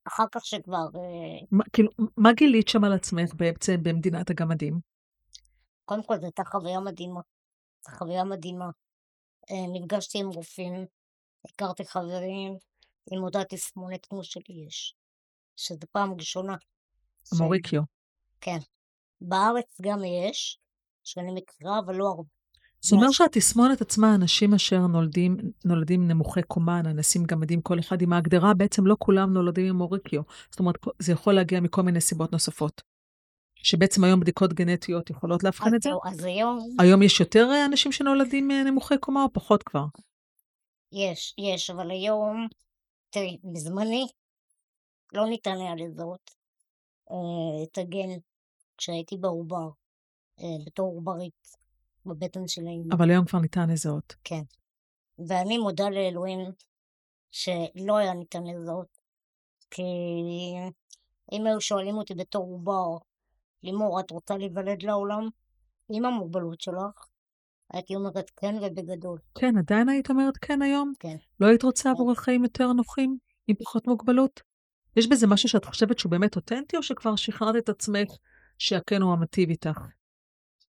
[0.09, 0.87] אחר כך שכבר...
[0.94, 4.81] אה, מה- כאילו, מה גילית שם על עצמך בעצם במדינת הגמדים?
[5.85, 7.21] קודם כל, זו הייתה חוויה מדהימה.
[7.88, 8.71] זו חוויה מדהימה.
[9.51, 10.87] אה, נפגשתי עם רופאים,
[11.44, 12.57] הכרתי חברים
[13.12, 14.94] אותה תסמונת כמו שלי יש.
[15.57, 16.57] שזו פעם ראשונה.
[17.25, 17.83] ש- המוריקיו.
[18.40, 18.59] כן.
[19.21, 20.59] בארץ גם יש,
[21.09, 22.29] שאני מכירה, אבל לא הרבה.
[22.81, 23.12] זאת אומרת.
[23.12, 28.87] שהתסמונת עצמה, אנשים אשר נולדים, נולדים נמוכי קומה, ננסים גמדים, כל אחד עם ההגדרה, בעצם
[28.87, 30.23] לא כולם נולדים עם מוריקיו.
[30.51, 32.83] זאת אומרת, זה יכול להגיע מכל מיני סיבות נוספות.
[33.62, 35.90] שבעצם היום בדיקות גנטיות יכולות לאבחן את זה?
[36.05, 39.85] אז היום היום יש יותר אה, אנשים שנולדים אה, נמוכי קומה או פחות כבר?
[40.92, 42.47] יש, יש, אבל היום,
[43.11, 44.07] תראי, בזמני
[45.12, 46.31] לא ניתן היה לזהות
[47.11, 48.09] אה, את הגן
[48.79, 49.68] כשהייתי בעובר,
[50.66, 51.57] בתור עוברית,
[52.07, 52.94] בבטן של האמא.
[52.94, 54.14] אבל היום כבר ניתן לזהות.
[54.24, 54.42] כן.
[55.29, 56.38] ואני מודה לאלוהים
[57.31, 58.98] שלא היה ניתן לזהות,
[59.70, 59.83] כי
[61.33, 63.05] אם היו שואלים אותי בתור עובר,
[63.62, 65.29] לימור, את רוצה להיוולד לעולם
[65.88, 67.09] עם המוגבלות שלך?
[67.72, 69.18] הייתי אומרת כן ובגדול.
[69.35, 70.92] כן, עדיין היית אומרת כן היום?
[71.01, 71.16] כן.
[71.40, 74.40] לא היית רוצה עבור חיים יותר נוחים, עם פחות מוגבלות?
[74.96, 78.09] יש בזה משהו שאת חושבת שהוא באמת אותנטי, או שכבר שחררת את עצמך
[78.59, 79.81] שהכן הוא המטיב איתך?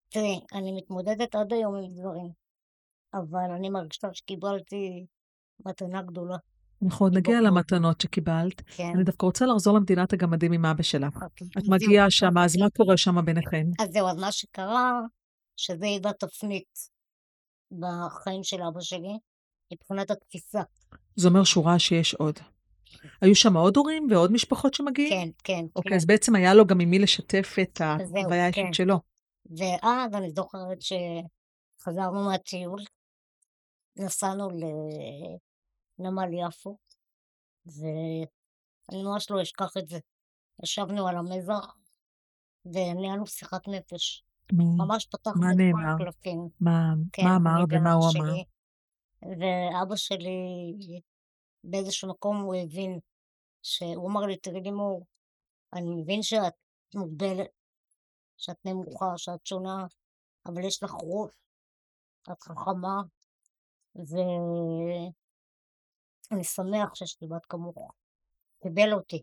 [0.08, 2.30] תראי, אני מתמודדת עד היום עם דברים,
[3.14, 5.06] אבל אני מרגישה שקיבלתי
[5.66, 6.36] מתנה גדולה.
[6.84, 7.40] אנחנו עוד נגיע.
[7.40, 8.62] למתנות שקיבלת.
[8.76, 8.90] כן.
[8.94, 11.22] אני דווקא רוצה לחזור למדינת הגמדים עם אבא שלך.
[11.22, 11.48] אוקיי.
[11.58, 13.66] את מגיעה שם, אז מה קורה שם ביניכן?
[13.80, 15.00] אז זהו, אז מה שקרה,
[15.56, 16.78] שזה היווה תפנית
[17.72, 19.18] בחיים של אבא שלי,
[19.72, 20.62] מבחינת התפיסה.
[21.16, 22.38] זה אומר שהוא ראה שיש עוד.
[23.20, 25.10] היו שם עוד הורים ועוד משפחות שמגיעים?
[25.10, 25.96] כן, כן, אוקיי, כן.
[25.96, 28.72] אז בעצם היה לו גם עם מי לשתף את החוויה האישית כן.
[28.72, 29.00] שלו.
[29.56, 32.80] ואז אני זוכרת שחזרנו מהטיול,
[33.96, 34.48] נסענו
[35.98, 36.78] לנמל יפו,
[37.66, 39.98] ואני ממש לא אשכח את זה.
[40.62, 41.74] ישבנו על המזח
[42.64, 44.24] וניהלנו שיחת נפש.
[44.52, 46.04] ממש פתחנו מה את כל?
[46.04, 46.48] הקלפים.
[46.60, 48.10] מה כן, מה אמר ומה הוא.
[48.16, 48.32] אמר?
[49.22, 51.00] ואבא שלי,
[51.64, 52.98] באיזשהו מקום הוא הבין,
[53.62, 55.06] שהוא אמר לי, תראי לימור,
[55.72, 56.52] אני מבין שאת
[56.94, 57.46] מוגבלת,
[58.38, 59.86] שאת נמוכה, שאת שונה,
[60.46, 61.30] אבל יש לך ראש,
[62.32, 62.96] את חכמה,
[63.94, 65.12] ואני
[66.44, 67.92] שמח שיש לי בת כמוך.
[68.62, 69.22] קיבל אותי,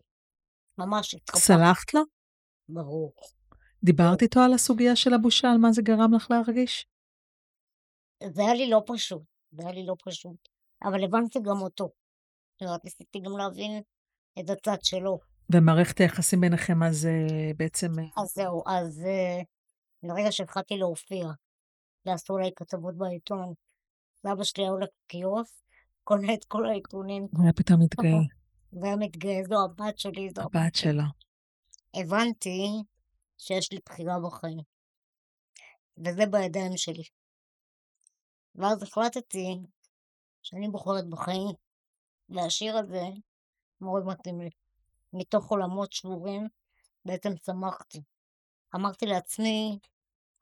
[0.78, 2.00] ממש התחבקתי, סלחת לו?
[2.68, 3.12] ברור.
[3.84, 6.86] דיברת איתו על הסוגיה של הבושה, על מה זה גרם לך להרגיש?
[8.34, 10.48] זה היה לי לא פשוט, זה היה לי לא פשוט,
[10.82, 11.90] אבל הבנתי גם אותו.
[12.52, 13.82] זאת אומרת, ניסיתי גם להבין
[14.38, 15.18] את הצד שלו.
[15.50, 17.98] ומערכת היחסים ביניכם אז אה, בעצם...
[17.98, 19.42] אה, אז זהו, אז אה,
[20.02, 21.26] ברגע שהתחלתי להופיע,
[22.06, 23.52] ועשו עליי כתבות בעיתון,
[24.24, 25.54] ואבא שלי היה הולך לקיוסק,
[26.04, 28.10] קונה את כל העיתונים, הוא היה פתאום מתגאה,
[28.80, 31.02] והיה מתגאה, זו הבת שלי, זו הבת שלו.
[31.94, 32.66] הבנתי
[33.38, 34.62] שיש לי בחירה בחיים,
[35.98, 37.04] וזה בידיים שלי.
[38.54, 39.60] ואז החלטתי
[40.42, 41.54] שאני בוחרת בחיים,
[42.28, 43.02] והשיר הזה
[43.80, 44.50] מאוד מתאים לי.
[45.12, 46.48] מתוך עולמות שבורים
[47.04, 48.02] בעצם צמחתי.
[48.74, 49.78] אמרתי לעצמי,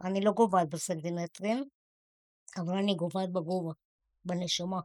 [0.05, 1.65] אני לא גוועת בסנטימטרים,
[2.57, 3.73] אבל אני גוועת בגובה,
[4.25, 4.81] בנשמה.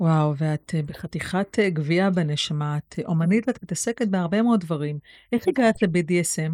[0.00, 4.98] וואו, ואת אה, בחתיכת אה, גבייה בנשמה, את אה, אומנית ואת מתעסקת בהרבה מאוד דברים.
[5.32, 6.52] איך הגעת ל-BDSM?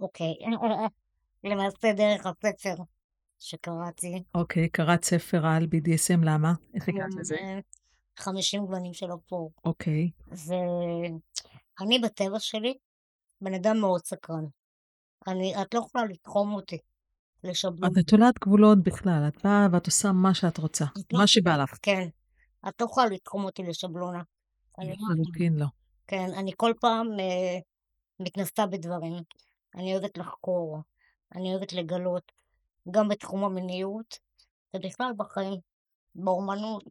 [0.00, 0.34] אוקיי,
[1.44, 2.82] למעשה דרך הספר
[3.38, 6.52] שקראתי, אוקיי, קראת ספר על BDSM, למה?
[6.74, 7.36] איך הגעת לזה?
[8.20, 9.52] אה, 50 גוונים של אפור.
[9.64, 10.10] אוקיי.
[10.28, 12.74] ואני בטבע שלי
[13.40, 14.44] בן אדם מאוד סקרן.
[15.28, 16.78] אני, את לא יכולה לתחום אותי
[17.44, 17.92] לשבלון.
[17.92, 21.78] את נטולת גבולות בכלל, את באה ואת עושה מה שאת רוצה, לא- מה שבא לך.
[21.82, 22.08] כן.
[22.68, 24.22] את לא יכולה לתחום אותי לשבלונה.
[24.78, 25.66] לחלוטין לא.
[26.06, 27.58] כן, אני כל פעם אה,
[28.20, 29.12] מתנסה בדברים.
[29.74, 30.78] אני אוהבת לחקור,
[31.34, 32.32] אני אוהבת לגלות,
[32.90, 34.18] גם בתחום המיניות,
[34.76, 35.60] ובכלל בחיים,
[36.14, 36.84] באומנות,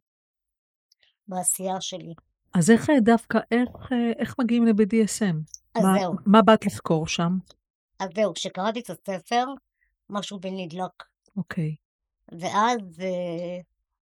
[1.34, 2.14] בעשייה שלי.
[2.54, 5.36] אז איך אה, דווקא, איך, אה, איך מגיעים ל-BDSM?
[5.74, 7.32] אז מה- זהו, מה באת לחקור שם?
[7.98, 9.44] אז זהו, כשקראתי את הספר,
[10.10, 11.04] משהו בי נדלק.
[11.36, 11.76] אוקיי.
[12.40, 13.60] ואז אה,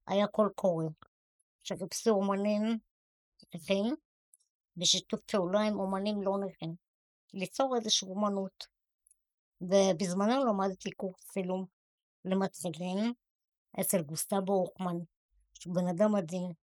[0.07, 0.85] היה קול קורא,
[1.63, 2.79] שחיפשו אומנים
[3.55, 3.95] נכים
[4.77, 6.75] בשיתוף פעולה עם אומנים לא נכים,
[7.35, 8.67] ליצור איזושהי אומנות.
[9.61, 11.65] ובזמנו למדתי קורס צילום
[12.25, 13.13] למתחילים
[13.81, 14.97] אצל גוסטבו הוכמן,
[15.55, 16.62] שהוא בן אדם מדהים.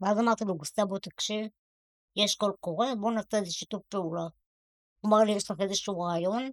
[0.00, 1.46] ואז אמרתי לו, גוסטבו, תקשיב,
[2.16, 4.26] יש קול קורא, בואו נעשה איזה שיתוף פעולה.
[5.00, 6.50] הוא אמר לי, יש לך איזשהו רעיון?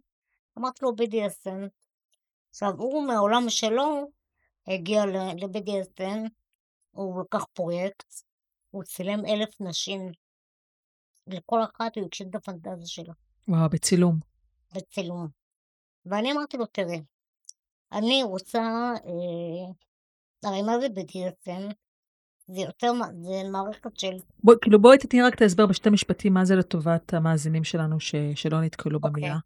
[0.58, 1.69] אמרתי לו, BDSM.
[2.49, 4.12] עכשיו, הוא מהעולם שלו
[4.67, 6.29] הגיע ל-BDSM,
[6.91, 8.13] הוא לקח פרויקט,
[8.69, 10.12] הוא צילם אלף נשים.
[11.27, 13.13] לכל אחת הוא הקשיב את הפנטזיה שלה,
[13.47, 14.19] וואו, בצילום.
[14.75, 15.27] בצילום.
[16.06, 16.97] ואני אמרתי לו, תראה,
[17.91, 18.62] אני רוצה,
[19.06, 19.71] אה,
[20.43, 21.73] הרי מה זה BDSM?
[22.47, 26.45] זה יותר, זה מערכת של, בואי, כאילו, בואי תתני רק את ההסבר בשתי משפטים, מה
[26.45, 29.12] זה לטובת המאזינים שלנו ש, שלא נתקלו אוקיי.
[29.12, 29.38] במילה.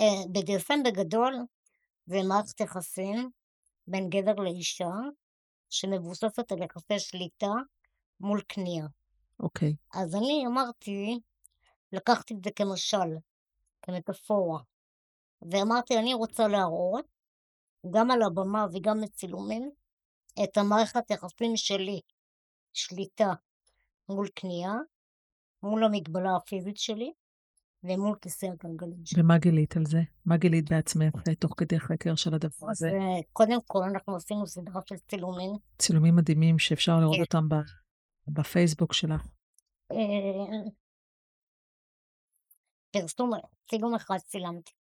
[0.00, 1.34] אה, BDSM בגדול
[2.06, 3.30] זה מערכת יחסים
[3.86, 4.90] בין גבר לאישה,
[5.70, 7.52] שמבוססת על יחסי שליטה
[8.20, 8.86] מול כניעה.
[9.40, 9.74] אוקיי.
[9.94, 11.20] אז אני אמרתי,
[11.92, 13.16] לקחתי את זה כמשל,
[13.82, 14.60] כמטאפורה,
[15.42, 17.04] ואמרתי, אני רוצה להראות,
[17.90, 19.70] גם על הבמה וגם בצילומים,
[20.44, 22.00] את המערכת יחסים שלי,
[22.78, 23.32] שליטה
[24.08, 24.76] מול כניעה,
[25.62, 27.12] מול המגבלה הפיזית שלי,
[27.84, 29.22] ומול כיסא הגלגלים שלי.
[29.22, 29.98] ומה גילית על זה?
[30.26, 32.88] מה גילית בעצמך אה, תוך כדי חקר של הדבר אז הזה?
[32.88, 35.50] אה, קודם כל אנחנו עשינו סדרה של צילומים.
[35.78, 37.20] צילומים מדהימים שאפשר לראות כן.
[37.20, 37.54] אותם ב,
[38.28, 39.26] בפייסבוק שלך.
[39.92, 40.70] אה,
[42.90, 43.30] פרסום,
[43.70, 44.72] צילום אחד צילמתי.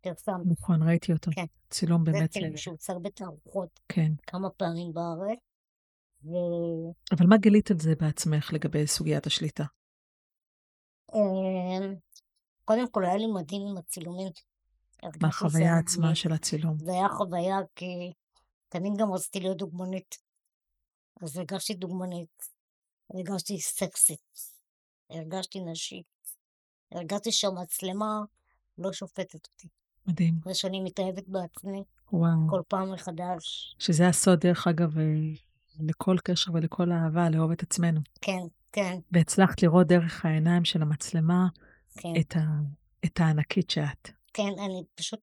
[0.00, 0.48] פרסמתי.
[0.50, 1.30] נכון, ראיתי אותו.
[1.34, 1.44] כן.
[1.70, 4.12] צילום זה באמת, צילום אה, שהוצג בתערוכות כן.
[4.26, 5.38] כמה פעמים בארץ.
[6.24, 6.30] ו...
[7.12, 9.64] אבל מה גילית על זה בעצמך לגבי סוגיית השליטה?
[11.14, 11.88] אה,
[12.64, 14.32] קודם כל היה לי מדהים עם הצילומים.
[15.22, 16.78] מהחוויה עצמה של הצילום.
[16.78, 18.12] זה היה חוויה כי
[18.68, 20.18] תמיד גם רציתי להיות דוגמנית.
[21.22, 22.42] אז הרגשתי דוגמנית,
[23.14, 24.38] הרגשתי סקסית,
[25.10, 26.06] הרגשתי נשית,
[26.92, 28.20] הרגשתי שהמצלמה
[28.78, 29.68] לא שופטת אותי.
[30.06, 30.34] מדהים.
[30.46, 32.48] ושאני מתאהבת בעצמי וואו.
[32.50, 33.76] כל פעם מחדש.
[33.78, 35.04] שזה הסוד, דרך אגב, אה,
[35.80, 38.00] לכל קשר ולכל אהבה, לאהוב את עצמנו.
[38.20, 38.40] כן,
[38.72, 41.48] כן, והצלחת לראות דרך העיניים של המצלמה
[41.96, 42.40] כן, את, ה,
[43.04, 44.10] את הענקית שאת.
[44.32, 45.20] כן, אני פשוט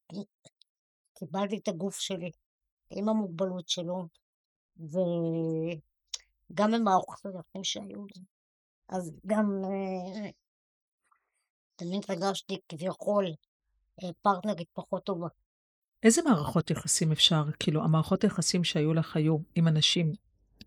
[1.18, 2.30] קיבלתי את הגוף שלי
[2.90, 4.08] עם המוגבלות שלו,
[4.80, 8.22] וגם עם האורחים שהיו לי.
[8.88, 10.30] אז גם אה,
[11.76, 13.26] תמיד הרגשתי כביכול
[14.02, 15.28] אה, פרטנרית פחות טובה.
[16.02, 20.12] איזה מערכות יחסים אפשר, כאילו, המערכות היחסים שהיו לך היו עם אנשים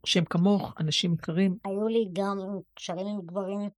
[0.06, 2.38] שהם כמוך, אנשים אחרים, היו לי גם
[2.74, 3.70] קשרים עם גברים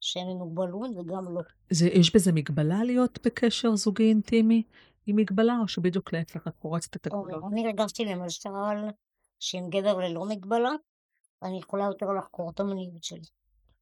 [0.00, 1.40] שהם עם מוגבלות וגם לא.
[1.70, 4.62] זה, יש בזה מגבלה להיות בקשר זוגי אינטימי
[5.06, 7.44] עם מגבלה, או שבדיוק להפך, את פורצת את הגבולות?
[7.52, 8.50] אני הרגשתי למשל
[9.40, 10.70] שעם גבר ללא מגבלה,
[11.42, 13.20] אני יכולה יותר לחקור את המיניות שלי.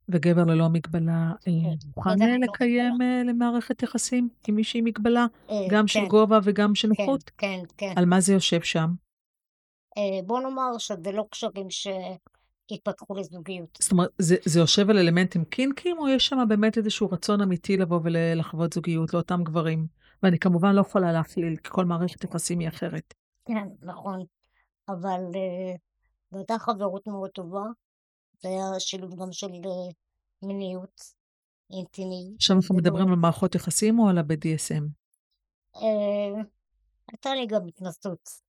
[0.09, 1.53] וגבר ללא מגבלה אה,
[1.97, 5.27] מוכן גבר אה, לקיים אה, למערכת יחסים עם מישהי מגבלה,
[5.71, 7.31] גם של כן, גובה וגם של כן, נוחות?
[7.39, 7.93] כן, כן.
[7.97, 8.91] על מה זה יושב שם?
[9.97, 13.79] אה, בוא נאמר שזה לא קשרים שהתפתחו לזוגיות.
[13.81, 17.77] זאת אומרת, זה, זה יושב על אלמנטים קינקיים, או יש שם באמת איזשהו רצון אמיתי
[17.77, 19.87] לבוא ולחוות זוגיות לאותם גברים?
[20.23, 23.15] ואני כמובן לא יכולה להכליל, כי כל מערכת יחסים היא אחרת.
[23.45, 24.25] כן, נכון.
[24.89, 25.75] אבל אה,
[26.31, 27.65] זו הייתה חברות מאוד טובה.
[28.43, 29.93] זה היה שילוב גם של אה,
[30.43, 31.01] מיניות,
[31.71, 32.37] אינטימית.
[32.37, 32.77] עכשיו אנחנו.
[32.77, 34.85] מדברים על מערכות יחסים או על ה-BDSM?
[37.09, 38.44] הייתה לי גם התנסות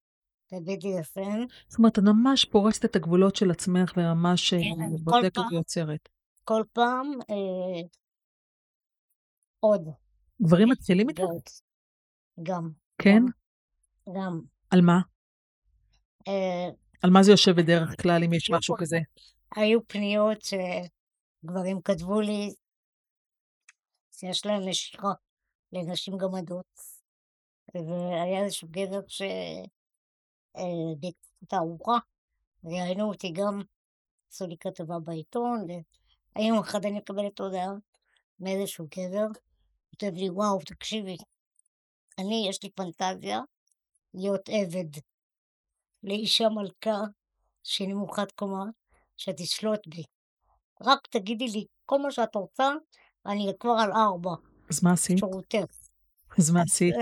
[0.52, 1.54] ב-BDSM.
[1.68, 5.42] זאת אומרת, את ממש פורצת את הגבולות של עצמך וממש אה, כן, בודקת.
[5.52, 6.10] ויוצרת.
[6.44, 7.88] כל פעם אה,
[9.60, 9.90] עוד.
[10.42, 11.22] גברים מתחילים איתך?
[12.44, 12.70] גם.
[12.98, 13.24] כן?
[14.16, 14.42] גם.
[14.70, 15.00] על מה?
[16.28, 16.70] אה,
[17.04, 18.98] על מה זה יושב בדרך כלל, אם יש משהו כזה?
[19.56, 22.54] היו פניות שגברים כתבו לי
[24.12, 25.12] שיש להם משיכה
[25.72, 26.66] לנשים גמדות.
[27.76, 29.75] והיה איזשהו גבר שבעקבות
[31.52, 31.98] הארוחה
[32.64, 33.62] ראיינו אותי גם,
[34.32, 35.66] עשו לי כתבה בעיתון,
[36.36, 37.74] והיום אחד אני מקבלת הודעה
[38.40, 39.28] מאיזשהו גבר,
[39.90, 41.18] כותב לי, וואו, תקשיבי,
[42.18, 43.40] אני, יש לי פנטזיה
[44.14, 45.00] להיות עבד
[46.04, 47.02] לאישה מלכה
[47.64, 48.66] שהיא נמוכת קומה,
[49.18, 50.04] שתשלוט בי.
[50.82, 52.70] רק תגידי לי כל מה שאת רוצה,
[53.26, 54.32] אני כבר על ארבע,
[54.70, 55.18] אז מה עשית?
[55.18, 55.58] שורותך.
[56.38, 56.96] אז מה עשית?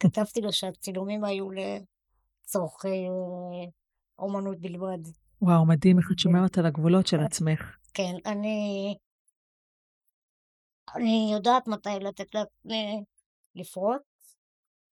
[0.00, 1.50] כתבתי לו שהצילומים היו
[2.50, 3.70] לצורכי אה,
[4.18, 4.98] אומנות בלבד.
[5.42, 7.76] וואו, מדהים איך את שומרת על הגבולות של עצמך.
[7.94, 8.94] כן, אני...
[10.96, 13.04] אני יודעת מתי לתת לעצמי
[13.54, 14.36] לפרוץ,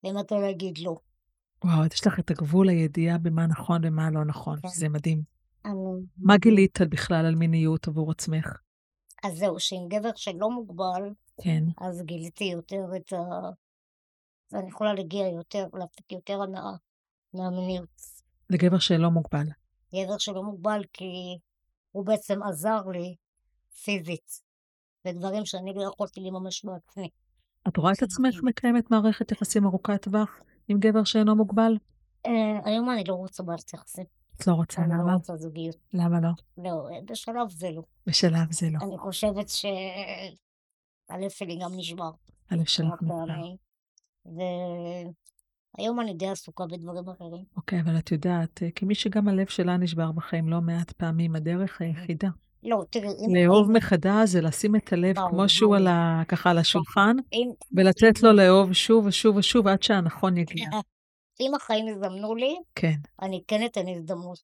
[0.04, 0.96] ומתי להגיד לא.
[1.64, 4.68] וואו, יש לך את הגבול הידיעה במה נכון ומה לא נכון, כן.
[4.68, 5.22] שזה מדהים.
[5.64, 5.74] אני...
[6.16, 8.46] מה גילית בכלל על מיניות עבור עצמך?
[9.24, 11.64] אז זהו, שעם גבר שלא מוגבל, כן.
[11.80, 13.18] אז גיליתי יותר את ה...
[14.52, 16.72] ואני יכולה להגיע יותר, להפיק יותר הנאה
[17.34, 17.88] מהמיניות.
[18.50, 19.46] לגבר שלא מוגבל.
[19.94, 21.38] גבר שלא מוגבל כי
[21.92, 23.14] הוא בעצם עזר לי
[23.84, 24.42] פיזית
[25.04, 27.08] ודברים שאני לא יכולתי לממש בעצמי.
[27.68, 31.72] את רואה את עצמך מקיימת מערכת יחסים ארוכת טווח עם גבר שאינו מוגבל?
[32.26, 34.04] אה, היום אני לא רוצה מערכת יחסים.
[34.36, 35.14] את לא רוצה, אני לא למה?
[35.14, 35.76] רוצה זוגיות.
[35.94, 36.28] למה לא?
[36.64, 37.82] לא, בשלב זה לא.
[38.06, 38.78] בשלב זה לא.
[38.84, 39.70] אני חושבת שהלב
[41.30, 42.10] שלי גם נשבר.
[42.50, 43.24] הלב שלך כמה
[45.78, 47.44] והיום אני די עסוקה בדברים אחרים.
[47.56, 51.80] אוקיי, אבל את יודעת, אה, כמי שגם הלב שלה נשבר בחיים לא מעט פעמים, הדרך
[51.80, 52.28] היחידה
[52.62, 53.34] לא, תראי, אם...
[53.34, 55.86] לאהוב מחדש זה לשים את הלב ברור, כמו שהוא על.
[55.86, 56.22] ה...
[56.28, 60.68] ככה על השולחן, אם- ולתת לו לאהוב שוב ושוב ושוב עד שהנכון יגיע.
[61.40, 64.38] אם החיים יזמנו לי, כן, אני כן אתן הזדמנות.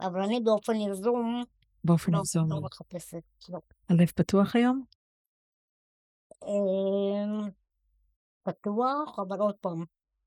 [0.00, 1.42] אבל אני באופן יזום,
[1.84, 2.50] באופן לא, יזום.
[2.52, 3.22] לא מחפשת.
[3.48, 3.58] לא.
[3.88, 4.84] הלב פתוח היום?
[6.44, 7.48] אמ,
[8.42, 9.84] פתוח, אבל עוד פעם,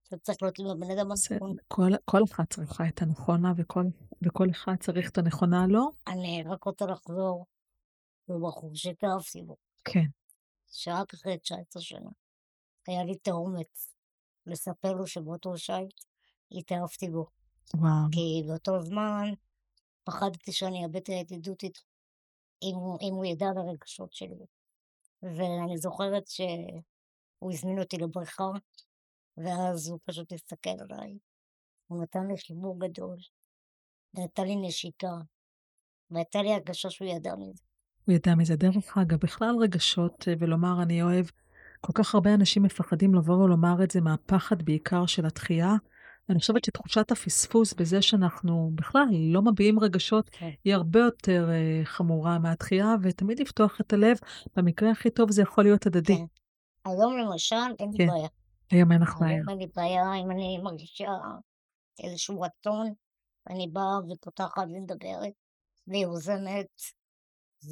[0.10, 1.56] זה צריך להיות עם הבן אדם הנכון.
[1.68, 3.84] כל, כל אחת צריכה את הנכונה וכל,
[4.22, 5.92] וכל אחד צריך את הנכונה לו.
[6.08, 7.46] אני רק רוצה לחזור
[8.30, 10.06] לבחור שהתאהבתי בו, כן,
[10.68, 12.10] שרק אחרי 19 שנה
[12.88, 13.96] היה לי את האומץ
[14.46, 16.00] לספר לו שבאותו שייט
[16.52, 17.26] התאהבתי בו.
[17.74, 18.12] וואו.
[18.12, 19.34] כי באותו זמן
[20.04, 21.82] פחדתי שאני אאבד את הידידות איתו,
[22.64, 24.46] אם, אם הוא ידע על הרגשות שלי.
[25.24, 28.52] ואני זוכרת שהוא הזמין אותי לבריכה,
[29.38, 31.18] ואז הוא פשוט הסתכל עליי.
[31.88, 33.18] הוא נתן לי חיבור גדול,
[34.14, 35.14] ונתן לי נשיקה,
[36.12, 37.64] והייתה לי הרגשה שהוא ידע מזה.
[38.06, 38.56] הוא ידע מזה.
[38.56, 41.26] דרך אגב, בכלל רגשות אה, ולומר אני אוהב,
[41.82, 45.74] כל כך הרבה אנשים מפחדים לבוא ולומר את זה מהפחד בעיקר של התחייה.
[46.30, 50.50] ואני חושבת שתחושת הפספוס בזה שאנחנו בכלל לא מביעים רגשות, כן.
[50.64, 54.18] היא הרבה יותר אה, חמורה מהתחייה, ותמיד לפתוח את הלב,
[54.56, 56.18] במקרה הכי טוב זה יכול להיות הדדי.
[56.18, 56.26] כן.
[56.86, 58.08] היום למשל אין לי כן.
[58.08, 58.28] בעיה.
[58.72, 59.42] היום אין לך בעיה.
[59.50, 61.08] אין לי בעיה אם אני מרגישה
[62.04, 62.94] איזשהו רצון,
[63.50, 65.34] אני באה ופותחת ומדברת,
[65.88, 66.68] ויוזמת,
[67.66, 67.72] ו...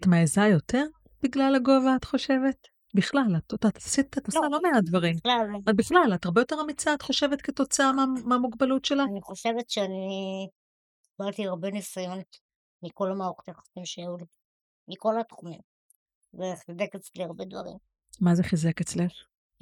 [0.00, 0.84] את מעיזה יותר
[1.22, 2.56] בגלל הגובה, את חושבת?
[2.94, 5.16] בכלל, את את- את את עושה לא, לא מעט דברים.
[5.16, 9.00] בכלל, אבל בכלל, את הרבה יותר אמיצה, את חושבת, כתוצאה מה- מהמוגבלות שלך?
[9.10, 10.48] אני חושבת שאני
[11.16, 12.18] קיבלתי הרבה ניסיון
[12.82, 14.24] מכל המערכות היחסים שהיו לי,
[14.88, 15.60] מכל התחומים,
[16.34, 17.76] וחיזק אצלי הרבה דברים.
[18.20, 19.12] מה זה חיזק אצלך?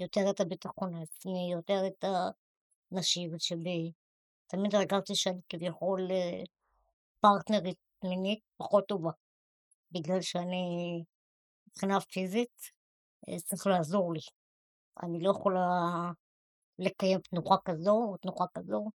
[0.00, 2.04] יותר את הביטחון העצמי, יותר את
[2.92, 3.92] הנשיות שבי.
[4.46, 6.42] תמיד הרגשתי שאני כביכול אה,
[7.20, 9.10] פרטנרית מינית פחות טובה,
[9.92, 10.64] בגלל שאני
[11.68, 12.70] מבחינה פיזית
[13.28, 14.20] אה, צריך לעזור לי.
[15.02, 15.68] אני לא יכולה
[16.78, 18.90] לקיים תנוחה כזו או תנוחה כזו,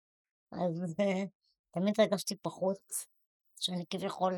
[0.53, 1.25] אז אה,
[1.71, 2.79] תמיד הרגשתי פחות,
[3.61, 4.35] שאני כביכול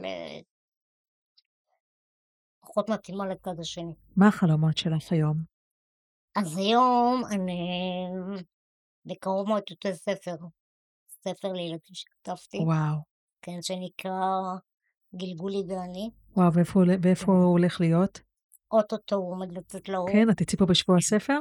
[2.61, 3.95] פחות מתאימה לצד השני.
[4.17, 5.56] מה החלומות שלך היום?
[6.37, 7.69] אז היום אני
[9.07, 10.37] בקרוב מאוד יוצא ספר,
[11.09, 12.97] ספר לילדים שכתבתי, וואו.
[13.43, 14.21] כן, שנקרא
[15.17, 16.11] גלגולי ואני.
[16.37, 17.33] וואו, ואיפה ואיפה כן.
[17.33, 18.21] הוא הולך להיות?
[18.73, 20.13] אוטוטו הוא עומד לצאת לאור.
[20.13, 21.39] כן, את תצאי פה בשבוע הספר?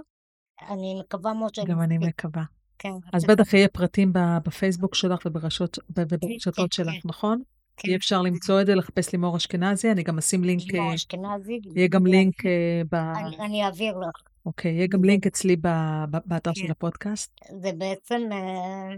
[0.70, 1.98] אני מקווה מאוד שאני גם אני.
[1.98, 2.44] מקווה.
[2.80, 4.12] כן, אז בטח יהיה פרטים
[4.44, 7.00] בפייסבוק שלך וברשתות כן, שלך, כן.
[7.06, 7.42] נכון?
[7.78, 7.88] כן.
[7.88, 11.60] יהיה אפשר למצוא את זה, לחפש לימור אשכנזי, אני גם אשים לינק, לימור אה, אשכנזי.
[11.76, 12.96] יהיה גם לינק אה, ב...
[13.40, 14.35] אני אעביר לך.
[14.46, 15.56] אוקיי, יהיה גם לינק אצלי
[16.26, 16.72] באתר של כן.
[16.72, 17.32] הפודקאסט.
[17.62, 18.96] זה בעצם, אה,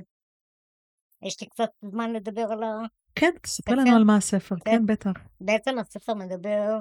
[1.22, 2.78] יש לי קצת זמן לדבר על ה...
[3.16, 3.96] כן, תספר לנו?
[3.96, 4.86] על מה הספר, כן.
[4.86, 5.12] בטח.
[5.42, 6.78] בעצם הספר מדבר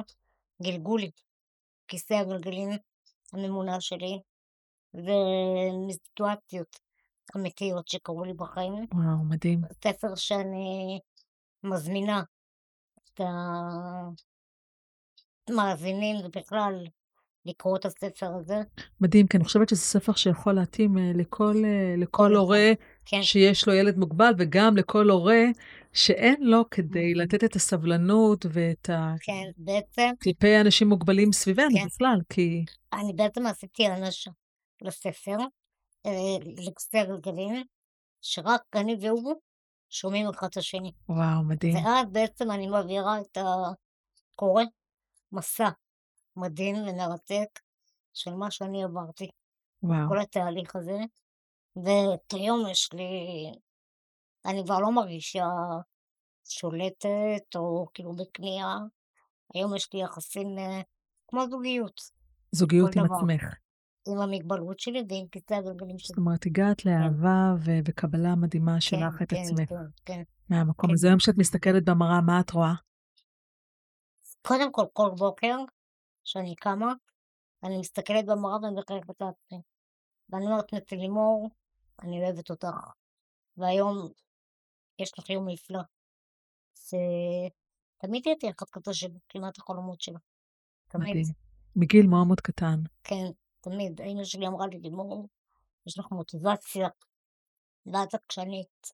[0.62, 1.10] גלגולי,
[1.88, 2.68] כיסא הגלגלים
[3.32, 4.20] הממונע שלי,
[4.94, 6.80] ומסיטואציות
[7.36, 8.86] אמיתיות שקרו לי בחיים.
[8.94, 9.60] וואו, מדהים.
[9.84, 10.98] ספר שאני
[11.62, 12.22] מזמינה
[13.04, 13.20] את
[15.48, 16.86] המאזינים ובכלל
[17.46, 18.60] לקרוא את הספר הזה.
[19.00, 22.34] מדהים, כי אני חושבת שזה ספר שיכול להתאים אה, לכל, אה, לכל אחד.
[22.36, 22.70] הורה
[23.04, 25.44] כן, שיש לו ילד מוגבל, וגם לכל הורה
[25.92, 27.18] שאין לו כדי Mhm.
[27.18, 29.14] לתת את הסבלנות ואת ה...
[29.20, 31.86] כן, בעצם כלפי אנשים מוגבלים סביבנו כן.
[31.86, 32.64] בכלל, כי...
[32.92, 34.30] אני בעצם עשיתי האנשה
[34.82, 35.36] לספר,
[36.06, 36.10] אה,
[36.66, 37.64] לכיסא הגלגלים,
[38.22, 39.34] שרק אני והוא
[39.90, 40.92] שומעים אחד את השני.
[41.08, 41.74] וואו, מדהים.
[41.76, 43.38] ואז בעצם אני מעבירה את
[44.34, 44.62] הקורא
[45.32, 45.68] מסע
[46.36, 47.60] מדהים ומרתק
[48.14, 49.30] של מה שאני עברתי,
[49.82, 50.08] וואו.
[50.08, 50.98] כל התהליך הזה.
[51.76, 53.04] וכיום יש לי,
[54.46, 55.46] אני כבר לא מרגישה
[56.48, 58.78] שולטת או כאילו בכניעה,
[59.54, 60.80] היום יש לי יחסים אה,
[61.28, 62.00] כמו זוגיות,
[62.52, 63.14] זוגיות עם דבר.
[63.16, 63.54] עצמך.
[64.08, 66.16] עם המגבלות שלי ועם כיסא הגלגלים זאת שלי.
[66.18, 70.22] אומרת, הגעת לאהבה ו- וקבלה מדהימה כן, שלך את כן, עצמך כן, כן.
[70.48, 70.94] מהמקום כן.
[70.94, 71.06] הזה.
[71.06, 72.74] היום כשאת מסתכלת במראה, מה את רואה?
[74.42, 75.56] קודם כל, כל בוקר
[76.26, 76.92] שאני קמה,
[77.62, 79.60] אני מסתכלת במראה ואני מחייכת לעצמי.
[80.28, 81.50] ואני אומרת לעצמי, לימור,
[82.02, 82.76] אני אוהבת אותך.
[83.56, 83.96] והיום
[84.98, 85.80] יש לך יום נפלא.
[86.74, 88.92] שתמיד תהיה אחת כזו
[89.48, 90.18] את החלומות שלה.
[90.88, 91.08] תמיד.
[91.08, 91.34] מדהים.
[91.76, 92.80] מגיל מאוד מאוד קטן.
[93.04, 93.26] כן,
[93.60, 94.00] תמיד.
[94.00, 95.28] אמא שלי אמרה לי, לימור,
[95.86, 96.88] יש לך מוטיבציה,
[97.86, 98.92] ואת עקשנית.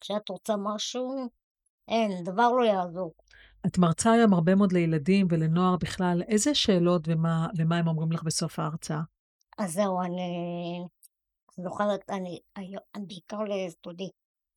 [0.00, 1.28] כשאת רוצה משהו,
[1.88, 3.14] אין, דבר לא יעזור.
[3.66, 6.22] את מרצה היום הרבה מאוד לילדים ולנוער בכלל.
[6.28, 9.00] איזה שאלות ומה, ומה הם אומרים לך בסוף ההרצאה?
[9.58, 10.22] אז זהו, אני
[11.64, 14.08] זוכרת, אני, היום- אני בעיקר ליסודי.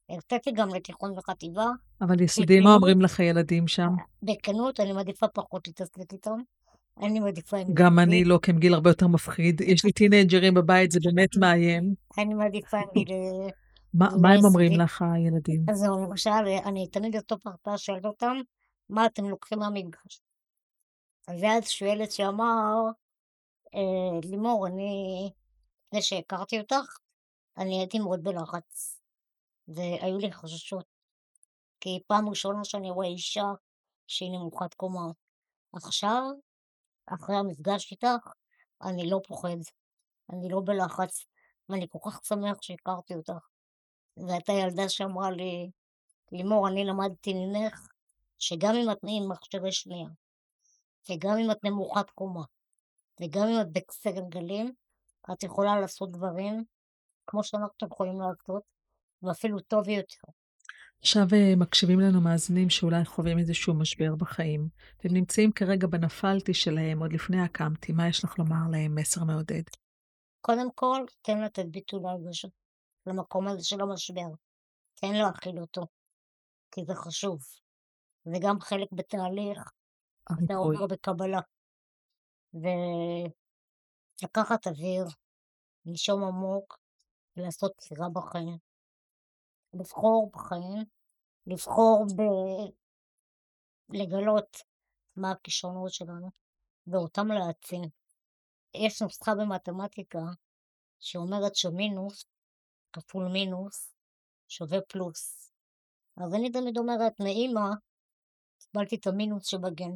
[0.10, 1.66] הרציתי גם לתיכון וחטיבה.
[2.02, 2.76] אבל יסודי, מה?
[2.76, 3.90] אומרים לך הילדים שם?
[4.24, 6.38] בכנות, אני מעדיפה פחות להתעסק איתם.
[7.04, 8.00] אני מעדיפה גם.
[8.00, 9.62] אני לא, כי הם גיל הרבה יותר מפחיד.
[9.62, 11.94] יש לי טינג'רים בבית, זה באמת מאיים.
[12.18, 12.78] אני מעדיפה.
[13.94, 14.46] מה, הם.
[14.46, 15.66] אומרים לך, הילדים?
[15.70, 16.30] אז זהו, למשל,
[16.66, 18.36] אני תמיד בסוף ההרצאה שואלת אותם,
[18.90, 20.22] מה אתם לוקחים מהמפגש?
[21.28, 22.76] אז היה איזשהו ילד שאמר,
[23.76, 25.32] אה, לימור, אני,
[25.88, 26.98] לפני שהכרתי אותך,
[27.58, 29.02] אני הייתי מאוד בלחץ,
[29.68, 30.86] והיו לי חששות,
[31.80, 33.46] כי פעם ראשונה שאני רואה אישה
[34.08, 35.12] שהיא נמוכת קומה.
[35.74, 36.24] עכשיו,
[37.06, 38.28] אחרי המפגש איתך,
[38.82, 39.58] אני לא פוחד,
[40.30, 41.26] אני לא בלחץ,
[41.70, 43.48] ואני כל כך שמח שהכרתי אותך.
[44.18, 45.72] והייתה ילדה שאמרה לי,
[46.32, 47.93] לימור, אני למדתי ממך
[48.40, 50.10] שגם אם את עם מכשירי שמיעה,
[51.10, 52.44] וגם אם את נמוכת קומה,
[53.22, 54.74] וגם אם את בכיסא גלגלים,
[55.32, 56.64] את יכולה לעשות דברים
[57.28, 58.64] כמו שאנחנו יכולים לעשות,
[59.24, 60.32] ואפילו טוב יותר.
[61.02, 64.70] עכשיו אה, מקשיבים לנו מאזינים שאולי חווים איזשהו משבר בחיים.
[64.98, 67.92] אתם נמצאים כרגע בנפלתי שלהם, עוד לפני הקמתי.
[67.92, 68.96] מה יש לך לומר להם?
[68.96, 69.64] מסר מעודד.
[70.42, 72.52] קודם כל, תן לתת ביטוי להרגשות,
[73.06, 74.28] למקום הזה של המשבר.
[74.96, 75.82] תן להכיל אותו,
[76.72, 77.40] כי זה חשוב.
[78.26, 79.72] זה גם חלק בתהליך,
[80.26, 80.54] אתה.
[80.54, 81.40] עובר בקבלה.
[84.22, 85.06] ולקחת אוויר,
[85.86, 86.78] לנשום עמוק,
[87.38, 88.58] ולעשות בחירה בחיים.
[89.74, 90.86] לבחור בחיים,
[91.48, 92.22] לבחור ב...
[93.90, 94.58] לגלות
[95.16, 96.30] מה הכישרונות שלנו,
[96.88, 97.82] ואותם להעצים.
[98.74, 100.20] יש נוסחה במתמטיקה
[101.00, 102.26] שאומרת שמינוס
[102.94, 103.96] כפול מינוס
[104.48, 105.52] שווה פלוס.
[106.18, 107.70] אז אני תמיד אומרת, מאמא
[108.74, 109.92] קיבלתי את המינוס שבגן.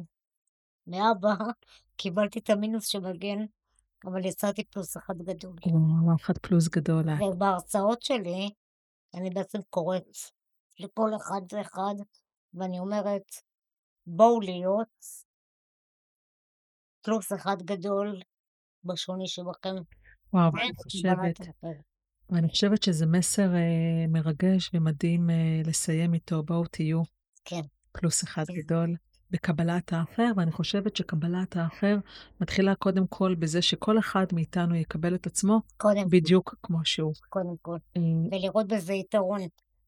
[0.86, 1.34] מאבא
[2.00, 3.38] קיבלתי את המינוס שבגן,
[4.04, 5.56] אבל יצאתי פלוס אחד גדול.
[5.66, 7.04] וואו, אחד פלוס גדול.
[7.10, 7.22] את.
[7.22, 8.50] ובהרצאות שלי,
[9.14, 10.16] אני בעצם קוראת
[10.78, 11.94] לכל אחד ואחד,
[12.54, 13.30] ואני אומרת,
[14.06, 15.04] בואו להיות
[17.02, 18.20] פלוס אחד גדול
[18.84, 19.74] בשוני שבכם.
[20.32, 21.38] וואו, קבלת חושבת.
[22.30, 26.42] ואני חושבת שזה מסר אה, מרגש ומדהים אה, לסיים איתו.
[26.42, 27.02] בואו תהיו
[27.44, 27.60] כן,
[27.98, 28.54] פלוס אחד כן.
[28.54, 28.94] גדול
[29.30, 31.96] בקבלת האחר, ואני חושבת שקבלת האחר
[32.40, 37.12] מתחילה קודם כל בזה שכל אחד מאיתנו יקבל את עצמו קודם בדיוק כמו שהוא.
[37.28, 37.76] קודם כל.
[37.96, 39.40] אה, ולראות בזה יתרון.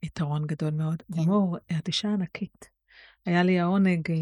[0.02, 1.02] יתרון גדול מאוד.
[1.12, 1.20] כן.
[1.20, 2.79] לימור, את אישה ענקית.
[3.26, 4.16] היה לי העונג אה,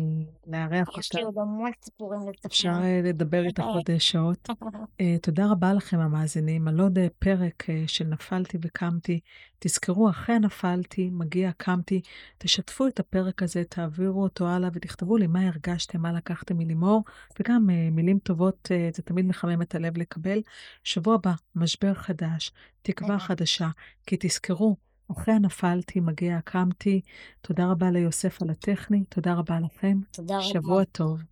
[0.46, 1.18] לארח יש אותה.
[1.18, 2.82] לי עוד המון סיפורים אפשר לספר.
[2.82, 4.48] אה, לדבר איתך עוד אה, שעות.
[5.00, 9.20] אה, תודה רבה לכם המאזינים על עוד אה, פרק של נפלתי וקמתי.
[9.58, 12.00] תזכרו, אחרי נפלתי, מגיע קמתי,
[12.38, 17.04] תשתפו את הפרק הזה, תעבירו אותו הלאה ותכתבו לי מה הרגשתם, מה לקחתם מלימור,
[17.40, 20.42] וגם מילים טובות, זה תמיד מחמם את הלב לקבל.
[20.84, 23.18] שבוע הבא, משבר חדש, תקווה.
[23.18, 23.68] חדשה,
[24.06, 24.76] כי תזכרו,
[25.10, 27.00] אחרי הנפלתי, מגיע קמתי.
[27.40, 29.98] תודה רבה ליוסף על הטכני, תודה רבה לכם.
[30.10, 30.44] תודה רבה.
[30.44, 31.22] שבוע טוב.